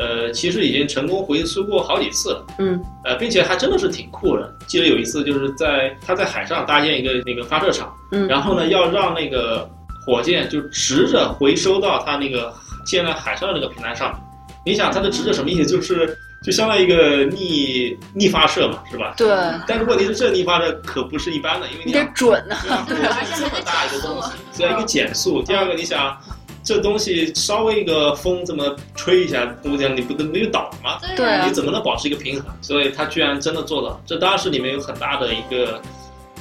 [0.00, 2.46] 呃，其实已经成功回收过好几次了。
[2.58, 4.50] 嗯，呃，并且还真的是挺酷的。
[4.66, 9.68] 记得有一次就是在他在海上搭建一个那个发射场，嗯然后呢要让那个
[10.06, 12.50] 火箭就直着回收到他那个
[12.86, 14.18] 建在海上的那个平台上。
[14.64, 15.70] 你想它的直着什么意思？
[15.70, 19.14] 就是就相当于一个逆逆发射嘛，是吧？
[19.16, 19.28] 对，
[19.66, 22.84] 但是问题是这逆发射可不是一般的，因为你得准啊。
[22.88, 22.96] 对
[23.38, 25.42] 这么大一个东西，这样一个减速。
[25.42, 26.14] 第二个，你想，
[26.62, 30.98] 这东西稍微一个风这么吹一下，都这样，你不都没有倒吗？
[31.16, 32.52] 对啊你怎么能保持一个平衡？
[32.60, 35.80] 所以他居然真的做到，这当然是里面有很大的一个，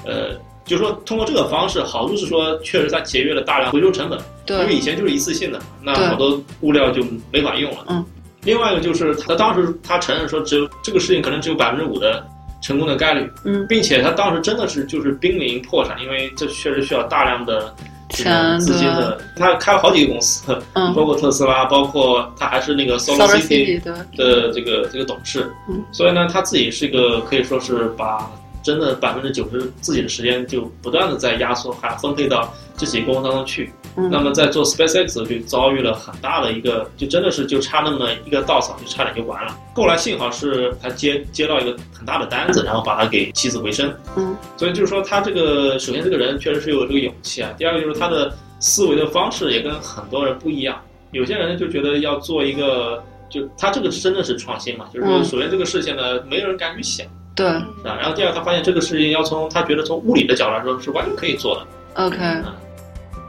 [0.06, 0.34] 呃，
[0.66, 7.86] 就是说通过这个方式，好处是说确实它节约了大量回收成本，因为，以前就是一次性的，那对好多物料就没法用了。
[7.90, 8.06] 嗯。
[8.44, 12.26] 另外一个就是他当时他承认说，只有这个事情可能只有百分之五的
[12.62, 17.76] 成功的概率，嗯，并且他当时真的是就是濒临破产，因为这确实需要大量的
[18.10, 19.20] 钱资金的。
[19.36, 20.92] 他开了好几个公司，嗯。
[20.96, 23.82] 包括特斯拉，包括他还是那个 Solar Solar City City
[24.16, 25.84] 对，的这个这个董事，嗯。
[25.92, 28.30] 所以呢，他自己是一个可以说是把
[28.64, 33.72] 真的百分之九十自己的时间就不断的在压缩，还分配到这几个公司当中去。
[33.98, 39.58] 嗯那么在做 SpaceX 就遭遇了很大的一个，就真的是就差那么一个稻草，就差点就完了。
[39.76, 43.94] 后来幸好是他接接到一个很大的单子，然后把他给起死回生。
[44.16, 50.80] 嗯，所以就是说他这个首先这个人确实是有这个勇气啊，第二个就是他的思维的方式也跟很多人不一样。
[51.12, 57.06] 有些人就觉得要做一个，就他这个真的是创新嘛，就是说嗯首先这个事情呢，没有人敢去想，
[57.40, 57.96] 对是吧？
[57.98, 62.06] 然后第二，他发现这个事情要从他觉得从物理的角度来说是完全可以做的。
[62.06, 62.18] ，OK，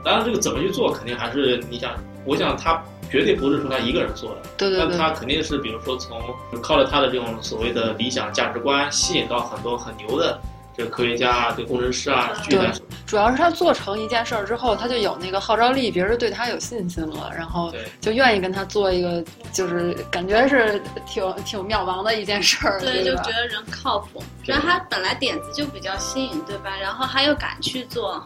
[0.03, 1.91] 当然，这个怎么去做，肯定还是你想，
[2.25, 6.19] 我想他绝对不是说他一个人做的，对对对，但他肯定是比如说从
[6.61, 10.39] 靠着他的这种所谓的理想价值观，吸引到很多很牛的
[10.75, 12.71] 这个科学家啊、这个工程师啊去对来
[13.05, 23.23] 主要是他做成一件事儿之后，他就有那个号召力，别人对他有信心了，然后就愿意跟他做一个，就是感觉是挺挺渺茫的一件事儿，对，就觉？
[23.31, 26.71] 得人靠谱，主要他本来点子就比较新颖，对吧？
[26.81, 28.23] 然后他又敢去做，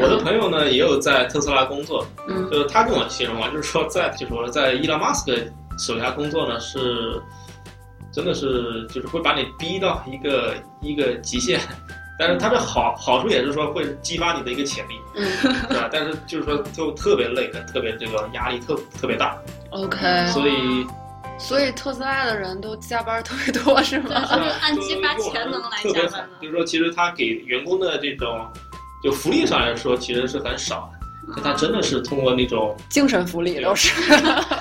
[0.00, 5.36] 我的朋友呢也有在特斯拉工作，嗯就是他跟我形容啊，就是说在就是说在伊朗马斯克
[5.78, 7.20] 手下工作呢是，
[8.12, 11.58] 真的是就是会把你逼到一个一个极限，
[12.18, 15.88] 但是它的好好处也是说会激发你的一个潜力，嗯是吧？
[15.92, 19.38] 但是就是说就特别累，跟特别这个压力特特别大
[19.70, 20.86] ，，OK，所以
[21.38, 24.22] 所以特斯拉的人都加班特别多，是对，吗？
[24.26, 26.28] 就是按激发潜能来加班，的。
[26.42, 28.50] 就是说其实他给员工的这种
[29.02, 30.97] 就福利上来说其实是很少的。
[31.34, 33.92] 但他真的是通过那种精神福利都是，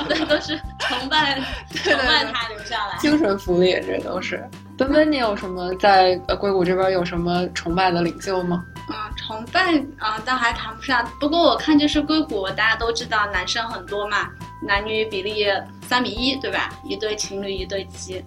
[0.10, 1.42] 那，都是崇拜
[1.84, 2.98] 对崇拜他留下来。
[3.00, 4.44] 精神福利，这都是。
[4.78, 8.64] 奔奔，你有什么在呃硅谷这边有什么崇拜的领袖吗？
[8.90, 11.04] 嗯，崇拜啊、倒还谈不上。
[11.20, 14.30] 不过我看就是硅谷，大家都知道男生很多嘛，
[14.62, 15.46] 男女比例
[15.82, 16.70] 三比一，对吧？
[16.84, 18.24] 一对情侣，一对鸡。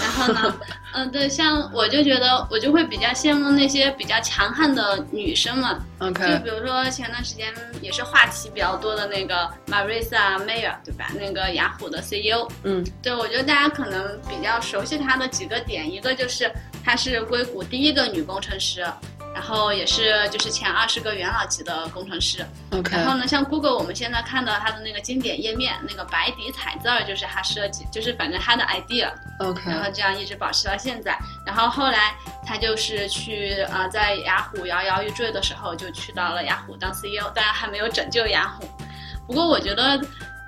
[0.00, 0.60] 然后呢，
[0.94, 11.10] 嗯，对，像我就觉得我就会比较羡慕那些比较强悍的女生嘛，就 OK，比如说前段时间也是话题比较多的那个 Marissa Mayer，对吧？
[11.18, 12.84] 那个雅虎的 CEO，嗯。
[13.02, 16.50] 对，我觉得大家可能比较熟悉她的几个点，一个就是
[16.84, 18.86] 她是硅谷第一个女工程师，
[19.34, 22.46] 然后也是就是前二十个元老级的工程师。
[22.70, 31.18] OK，然后呢，像 Google 我们现在看到它的那个经典页面，那个白底彩字儿就是它设计，就是反正它的 idea，OK，然后这样一直保持到现在。
[31.46, 32.14] 然后后来
[32.46, 38.68] 他就是去啊、呃在雅虎摇摇欲坠的时候，就去到了雅虎当 CEO，当然还没有拯救雅虎。
[39.26, 40.00] 不过我觉得，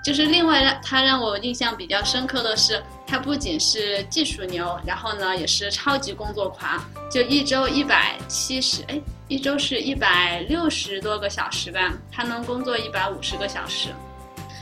[0.05, 6.78] 就是另外让他让我印象比较深刻的是，他不仅是技术牛，然后呢也是超级工作狂，
[7.11, 13.88] 就一周一百七十，哎，一周是一百六十多个小时吧，他能工作一百五十个小时。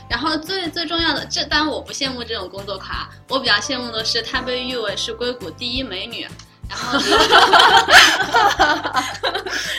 [0.09, 6.25] 然后最最重要的，这当然我不羡慕这种工作狂，我比较羡慕的是她被誉为是硅谷第一美女，
[6.73, 6.97] 然后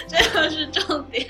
[0.08, 1.26] 这个是重点，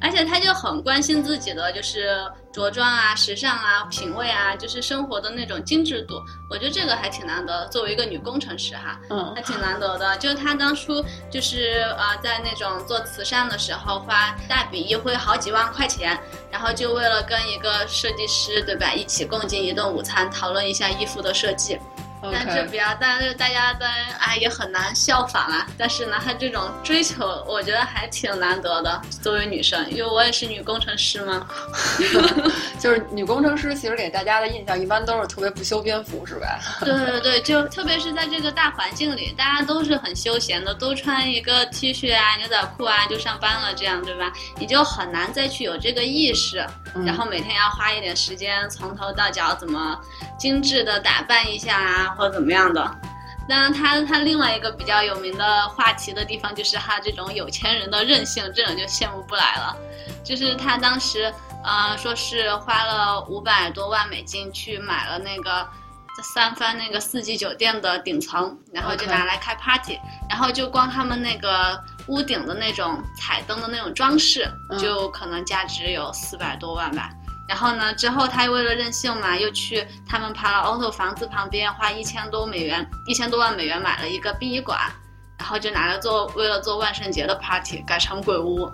[0.00, 2.08] 而且他就很关心自己的就是
[2.52, 10.16] 着装啊、时尚啊、品味啊，就是生活的那种精致度，我觉得这个还挺难得，作为一个女工程师哈，嗯还挺难得的。
[10.18, 16.18] 就是她当初就是呃，在那种做慈善的时候，花大笔一挥好几万块钱，
[16.50, 21.78] 然后就为了跟一个设计师对吧，一起共进一顿午餐，讨论一下衣服的设计。
[22.22, 25.66] 但这比较，但是大家当然哎也很难效仿啊。
[25.78, 29.00] 但是呢，她这种追求，我觉得还挺难得的。
[29.22, 31.46] 作为女生，因为我也是女工程师嘛，
[32.80, 36.58] 就是女工程师，其实给大家的印象一般都是特别不修边幅，是吧？
[36.84, 44.32] 对对对，就特别是在这个大环境里，大家都是很休闲的，都穿一个 T 恤啊、牛仔裤啊就上班了，这样对吧？
[44.58, 46.66] 你就很难再去有这个意识，
[47.04, 49.98] 然后每天要花一点时间从头到脚怎么
[50.38, 52.14] 精致的打扮一下啊。
[52.16, 52.96] 或者怎么样的？
[53.48, 59.76] 当然，他他另外一个比较有名的话题的地方，就是他这种有钱人的任性，这种就羡慕不来了。
[60.24, 61.32] 就是他当时，
[61.62, 65.64] 呃，说是花了五百多万美金去买了那个
[66.34, 74.48] 三番那个四季酒店的顶层，然后就拿来开 party，然后就光他们那个屋顶的那种彩灯的那种装饰，
[74.78, 77.10] 就可能价值有四百多万吧。
[77.48, 77.94] 然后呢？
[77.94, 84.78] 之后他又为了任性嘛，又去他们帕拉奥特房子旁边花一千多美元，一千多万美元买了一个殡仪馆，
[85.38, 88.68] 然后就拿来做，为了做万圣节的 party，改成鬼屋。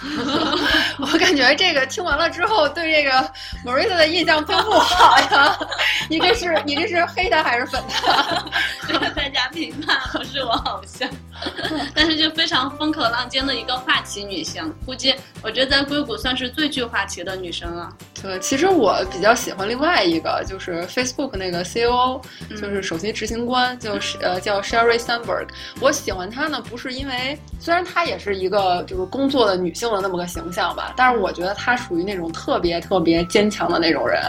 [1.00, 3.10] 我感觉这个听完了之后，对这个
[3.64, 5.58] Marisa 的印象并不好呀。
[6.08, 8.44] 你这是你这是黑他还是粉他？
[9.14, 11.08] 大家评判，不是我偶像。
[11.94, 17.88] 但是就非常风口浪尖的一个话题女性，估计我觉得在硅谷算是最具话题的女生了。
[18.20, 22.20] 对，其实我比较喜欢另外一个，就是 Facebook 那个 COO，
[22.50, 25.48] 就是首席执行官，就是呃叫 Sherry Sandberg。
[25.80, 34.20] 我喜欢她呢，不是因为虽然她也是一个就是工作的女性的那么个形象吧，但是我觉得她属于那种特别特别坚强的那种人。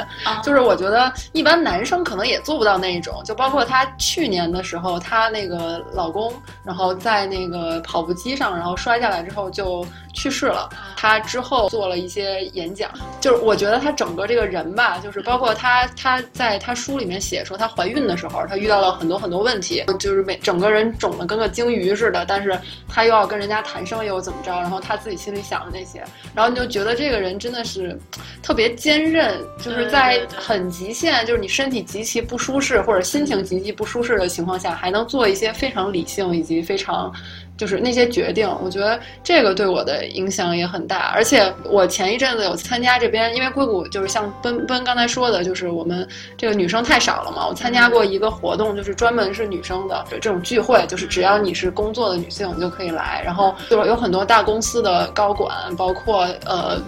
[0.44, 6.34] 就是我觉得一般男生可能也做不到那种，就包括她去年的时候，她那个老公，
[6.64, 9.86] 然后在那个跑步机上，然后摔下来之后就
[10.20, 10.70] 去世了。
[10.96, 13.80] 他之后做了一些演讲，就是我觉得。
[13.80, 22.60] 他整个这个人吧，就是包括她，她在他书里面写说，她怀孕的时候，她遇到了很多很多问题，就是每整个人肿的跟个鲸鱼似的，但是
[22.90, 26.04] 她又要跟人家谈生意又怎么着，然后他自己心里想的那些，
[26.36, 27.98] 然后你就觉得这个人真的是
[28.44, 37.14] 特别坚韧，就是在很极限，就是你身体极其不舒适或者心情极其不舒适的情况下，还能做一些非常理性以及非常。
[37.60, 41.12] 就是那些决定，我觉得这个对我的影响也很大。
[41.14, 46.08] 而且我前一阵子有参加这边，因为硅谷就是像奔奔刚才说的，就是我们
[46.38, 47.46] 这个女生太少了嘛。
[47.46, 53.22] 我参加过一个活动，就是专门是女生的这种聚会，就是只要你是工作的女性，你就可以来。
[53.26, 56.82] 然后就是有很多大公司的高管，包括呃。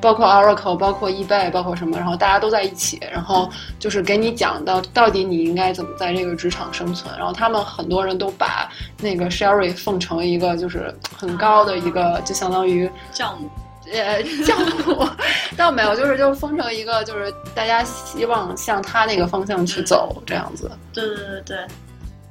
[0.00, 7.12] 包括 Oracle，包括 eBay，包括什么，然后大家都在一起，然后就是给你讲到到底你应该怎么在这个职场生存。
[7.18, 8.70] 然后他们很多人都把
[9.00, 13.50] 那个 Sherry 奉成一个就是很高的一个，就相当于教母，
[13.92, 15.06] 呃，教母
[15.56, 20.70] 倒没有，就是就封成一个就是大家希望向他那个方向去走这样子。
[20.92, 21.58] 对对对对。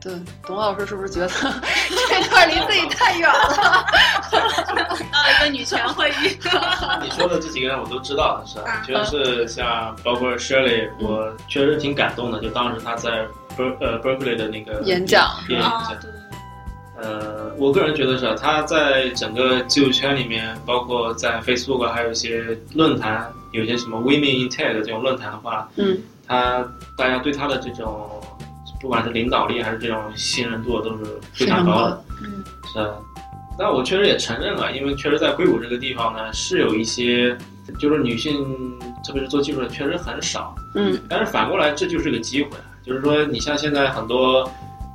[0.07, 1.27] 对，董老师是不是觉得
[2.07, 3.85] 这段离自己太远了？
[4.31, 6.37] 到一个女权会议。
[7.03, 8.81] 你说的这几个人我都知道，是吧？
[8.85, 12.39] 确实是像包括 Shirley，我确实挺感动的。
[12.39, 13.27] 就当时他在
[13.57, 15.93] Ber 呃 Berkeley 的那个演讲，演讲。
[16.99, 26.65] 呃，我个人觉得是，他在整个技术圈里面，包括在 Facebook，还有一些论坛，有些什么 Women in Tech 这种论坛的话，嗯，他
[26.97, 28.09] 大家对他的这种。
[28.79, 31.03] 不管是领导力还是这种信任度都是
[31.33, 32.91] 非常高的，嗯，是。
[33.59, 37.35] 那我确实也承认了，因为确实在硅谷这个地方呢，是有一些，
[37.79, 38.45] 就是女性，
[39.03, 40.95] 特别是做技术的确实很少，嗯。
[41.09, 42.51] 但是反过来，这就是个机会，
[42.85, 44.47] 就是说，你像现在很多，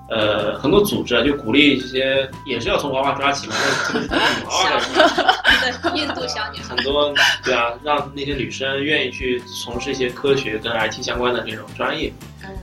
[0.09, 3.55] 呃，很多组织啊，就鼓励这些，也是要从娃娃抓起嘛，
[3.85, 7.13] 特别是女娃娃的，对，印度小女孩很多，
[7.45, 12.13] 对啊，让那些女生愿意去从事一些科学跟 IT 相关的这种专业。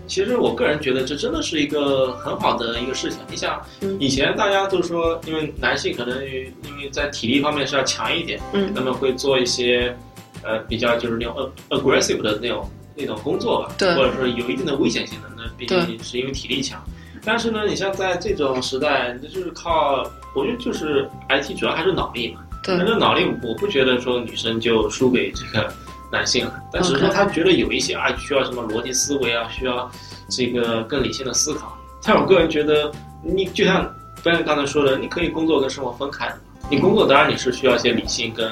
[0.10, 3.20] 其实我个人觉得这真的是一个很好的一个事情。
[3.30, 3.62] 你想，
[4.00, 9.96] 以前大家都说，因为男性可能因为在体力方面是要强一点，嗯，那么会做一些，
[10.44, 16.84] 呃，比较就是那种 aggressive 的那种那种工作吧，对，或者说有一定的危险性的，那毕竟是因为体力强。
[17.24, 20.04] 但是呢，你像在这种时代，那就是靠，
[20.36, 25.72] 我觉得就是 IT 主要还是脑力嘛，对，那这脑力我不觉得说女生就输给这个。
[26.12, 29.90] 男性，但只是说他觉得有一些啊，需要什么逻辑思维啊，需要
[30.30, 31.78] 这个更理性的思考。
[32.04, 32.92] 但我个人觉得，
[33.22, 33.88] 你就像
[34.24, 36.34] 不像刚才说的，你可以工作跟生活分开。
[36.70, 38.52] 你工作当然你是需要一些理性跟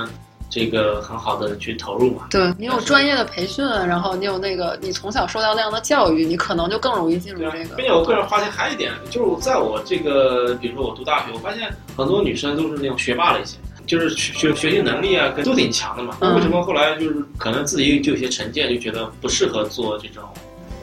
[0.50, 2.28] 这个很好的去投入嘛。
[2.30, 7.76] 对你有专业的培训，然后你有那个你从小受到那样的教育，你可能就更容易进入这个。
[7.76, 13.60] 并且我个人发现还有一点，就是在我这个，比如说我读大学，我发现很多女生都是那种学霸类型。
[13.88, 16.18] 就是学学习能力啊，都挺强的嘛。
[16.22, 20.24] 嗯为什么后来就是可能自己就有些成见，就觉得不适合做这种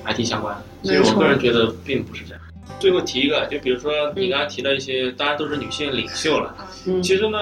[0.07, 0.62] IT 相关的？
[0.82, 2.42] 其实我个人觉得并不是这样。
[2.80, 6.55] 最后提一个，就比如说你刚才提的一些，当然都是女性领袖了。
[6.86, 7.38] 嗯其实呢，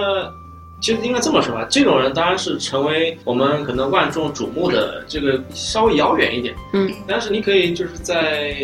[0.80, 6.54] 其实应该这么说吧，这种人当然是成为我们可能万众瞩目的这个稍微遥远一点。
[6.72, 8.54] 嗯，但是你可以就是在，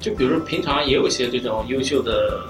[0.00, 2.40] 就比如说平常也有一些这种优秀的，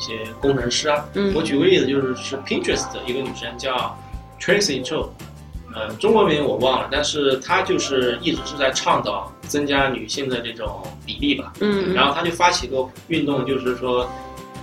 [0.00, 1.04] 些工程师啊。
[1.14, 3.96] 嗯我举个例子，就是是 Pinterest 的一个女生叫
[4.40, 5.08] Tracy Chou，
[5.74, 11.52] 呃，中国名我忘了，但是她就是一直是在倡导增加女性的这种比例吧。
[11.60, 14.10] 嗯然后她就发起一个运动，就是说，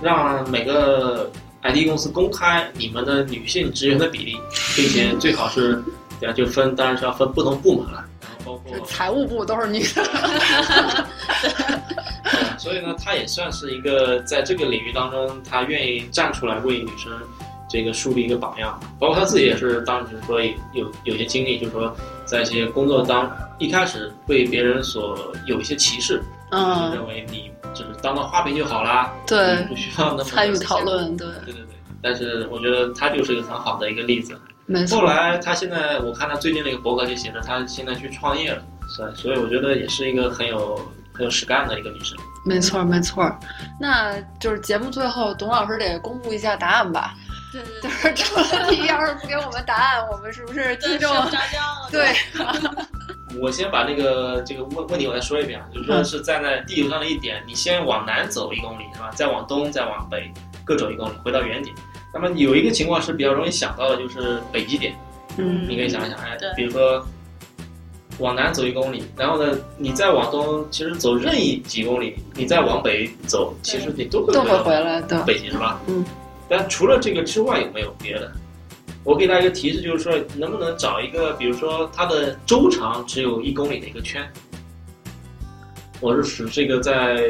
[0.02, 1.30] 让每个
[1.62, 4.36] IT 公司公开你们的女性职员的比例，
[4.76, 5.82] 并且最好是，
[6.20, 10.04] 对啊，就分，当然是要分不同部门了，然后包括财务部都是女的，
[12.68, 17.10] 所以呢，他也算是一个在这个领域当中，他愿意站出来为女生
[17.66, 18.78] 这个树立一个榜样。
[18.98, 21.96] 包括他自己也是当时说有有有些经历，就是说
[22.26, 34.38] 在一些工作当一开始被别人所有一些歧视，嗯，认为你就是当个花瓶就好啦，对你不需要那么参与讨论，对，对对对，但是我觉得他就是一个很好的一个例子。
[34.66, 35.06] 没错后。
[35.06, 38.62] 来他现在，我看他最近那个博客就写着他现在去创业了，
[38.94, 39.08] 是吧？
[39.14, 40.78] 所以我觉得也是一个很有
[41.14, 42.14] 很有实干的一个女生。
[42.48, 43.38] 没错，没错。
[43.78, 47.14] 那就是节目最后，董老师得公布一下答案吧。
[47.52, 51.30] 对对就 对，是这个问题要是不给我们答案，我们是不是听众了。
[51.90, 52.08] 对？
[53.40, 59.10] 我先把那个这个问问题我再说一遍啊，就是说是站在地球上的一点，你先往南走一公里是吧？
[59.14, 60.32] 再往东，再往北
[60.64, 61.74] 各走一公里，回到原点。
[62.12, 64.94] 那么有一个情况是比较容易想到的，就是北极点。
[65.36, 67.06] 嗯你可以想一想，哎，比如说
[68.18, 75.22] 往南走一公里，然后呢，你再往东，其实走任意几公里，你再往北走，其实你都会都会到回来的。
[75.22, 75.80] 北极是吧？
[75.86, 76.04] 嗯。
[76.48, 78.32] 但除了这个之外，有没有别的？
[79.04, 84.26] 我给大家一个提示，就是说，能不能找一个，比如说它的周长只有一公里的一个圈？
[86.00, 87.22] 我是指这个在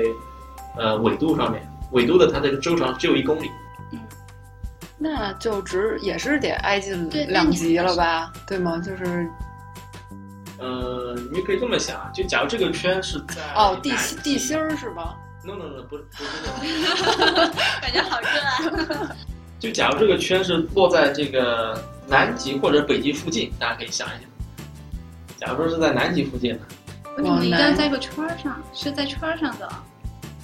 [0.76, 1.62] 呃纬度上面，
[1.93, 3.51] 纬度的它这个周长只有一公里。
[3.93, 3.99] 嗯
[5.01, 8.32] 那就只也是得挨近对两极了吧？
[8.49, 8.82] 对吗？
[8.84, 9.28] 就是
[10.59, 16.25] 呃，你可以这么想啊，就假如这个圈是在哦，地心地心儿是吧？no no no 不是不是
[17.17, 17.49] 这个，
[17.81, 18.27] 感觉好热
[19.07, 19.17] 啊！
[19.61, 24.29] 就假如这个圈是落在这个南极或者北极附近，大家可以想一想。
[25.37, 26.61] 假如说是在南极附近呢，
[27.17, 28.61] 为什么一定要在一个圈儿上？
[28.75, 29.69] 是在圈儿上的。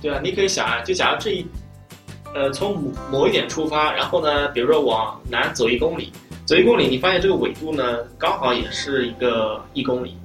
[0.01, 1.47] 对啊，你可以想啊，就假如这一，
[2.35, 6.13] 呃，从某某一点出发，然后呢，比如说往南走一公里，
[6.47, 10.19] 走一公里，你发现这个纬度呢，刚好也是一个一公里，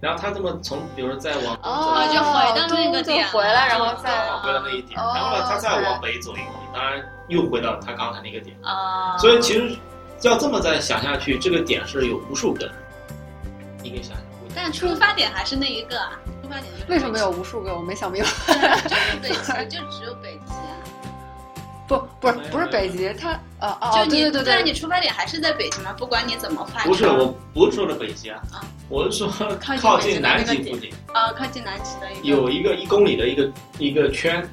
[0.00, 8.56] 然后他这么从，比如说再往东走哦，一公里就回到那个就点回来，然后再好回到那一点，哦然后呢，他再往北走一公里，当然又回到他刚才那个点。
[8.62, 9.76] 啊，所以其实
[10.22, 12.70] 要这么再想下去，这个点是有无数个。
[13.82, 16.12] 你可以想想，但出发点还是那一个啊。
[16.42, 17.74] 出发点为什么有无数个？
[17.74, 18.80] 我没想明白。
[18.86, 20.70] 就是北极，就只有北极啊。
[21.88, 23.38] 不，不是不是北极，它
[23.80, 25.92] 呃哦，就你，对对对对，但你出发点还是在北京嘛？
[25.94, 26.90] 不管你怎么画圈。
[26.90, 32.36] 不是，我不是说的北极啊啊，我是说靠近 南极附近啊，靠近南极的一个。
[32.36, 34.46] 有一个一公里的一个一个圈，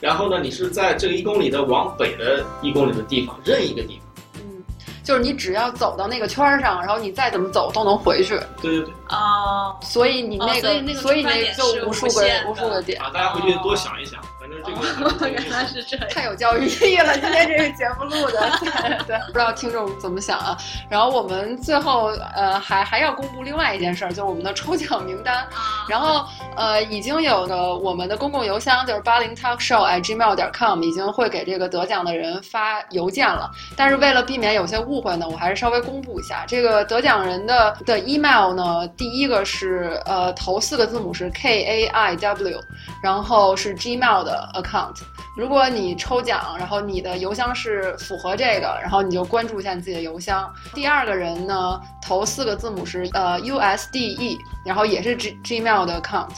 [0.00, 4.06] 然后呢，你是在这个一公里的往北的一公里的地方，任意一个地方。
[4.34, 4.62] 嗯，
[5.02, 8.38] 就是你只要走到那个圈儿上，然后你再怎么走都能回去。
[8.60, 14.20] 对对对，哦，所以你那哦所以那个所以那点是就无数个无数个点，啊，大家回去多想一想，
[15.30, 16.06] 原来是这样。
[16.10, 17.16] 太有教育意义了。
[17.18, 20.56] 今天这个节目录的，对 对，不知道听众怎么想啊。
[20.88, 25.36] 然后我们最后呃还还要公布另外一件事儿，就是我们的抽奖名单。
[25.36, 26.24] 啊，然后
[26.56, 33.50] 呃，已经有的我们的公共邮箱就是八零 talk show at gmail 点 com 已经会给这个得奖的人发邮件了。
[33.76, 38.86] 但是为了避免有些误会呢，我还是稍微公布一下这个得奖人的的 email 呢。
[38.96, 42.60] 第一个是呃头四个字母是 K A I W，
[43.02, 44.96] 然后是 Gmail 的 account。
[45.36, 50.52] 如果你抽奖，然后你的邮箱是符合这个，然后你就关注一下你自己的邮箱。
[50.74, 56.32] 第二个人呢，头四个字母是呃 U S D E，然后也是 G Gmail 的 account。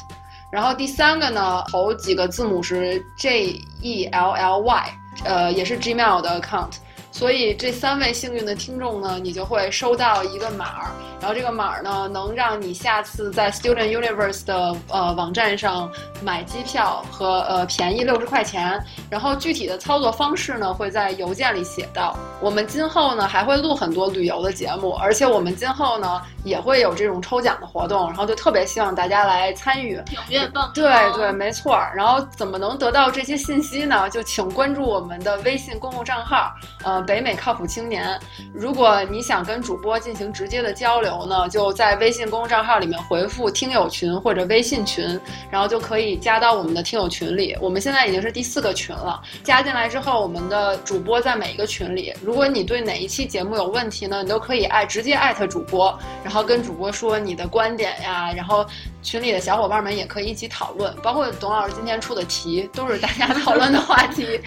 [0.50, 4.90] 然后第三个呢，头几个字母是 J E L L Y，
[5.24, 6.74] 呃，也是 Gmail 的 account。
[7.12, 10.90] 所以这三位幸运的听众呢，你就会收到一个码儿，
[11.20, 15.88] 然后这个码儿呢，能让你下次在 Student Universe 的呃网站上
[16.22, 18.82] 买机票和呃便宜六十块钱。
[19.10, 22.16] 然后具体的操作方式呢，会在邮件里写到。
[22.40, 29.98] 我们今后呢还会录很多旅游的节目，而且我们今后呢也会有这种抽奖的活动，然后就特别希望大家来参与。
[29.98, 30.72] 踊跃报名。
[30.74, 31.92] 对对，，没错儿。
[31.94, 34.08] 然后怎么能得到这些信息呢？
[34.08, 36.52] 就请关注我们的微信公共账号，
[36.82, 38.18] 呃，北美靠谱青年。
[38.52, 45.18] 如果你想跟主播进行直接的交流呢，就在微信公众账号里面回复“听友群”或者“微信群”，
[45.50, 47.56] 然后就可以加到我们的听友群里。
[47.60, 52.12] 我们现在已经是第四个群了，加进来之后，我们的主播在每一个群里。
[52.22, 58.66] 如果你对哪一期节目有问题呢，你都可以艾直接艾特主播，然后跟主播说你的观点呀，然后
[59.02, 64.40] 群里的小伙伴们也可以一起讨论，包括董老师今天出的题都是大家 讨论的话题。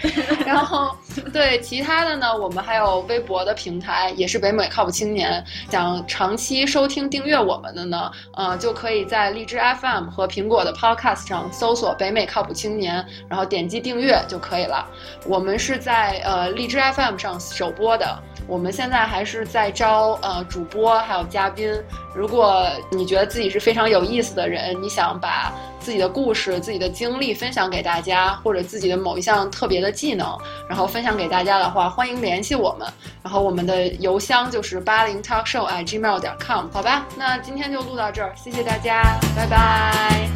[0.44, 0.96] 然后
[1.32, 5.44] 对其他的呢，我们还有微博的平台，也是北美靠谱青年。
[5.70, 14.86] 想长期收听订阅我们的呢，呃，就可以在荔枝 FM 和苹果的 Podcast 上搜索“北美靠谱青年”，然后点击订阅就可以了。
[15.26, 18.18] 我们是在呃荔枝 FM 上首播的。
[18.48, 21.68] 我们现在还是在招呃主播还有嘉宾。
[22.14, 30.38] 如果你觉得自己是非常有意思人，你想把自己的故事、自己的经历分享给大家，或者自己的某一项特别的技能，
[30.68, 32.86] 然后分享给大家的话，欢迎联系我们。
[33.22, 36.66] 然后我们的邮箱就是八零 talkshow@gmail.com。
[36.72, 40.28] 好吧，那今天就录到这儿，谢谢大家，拜拜。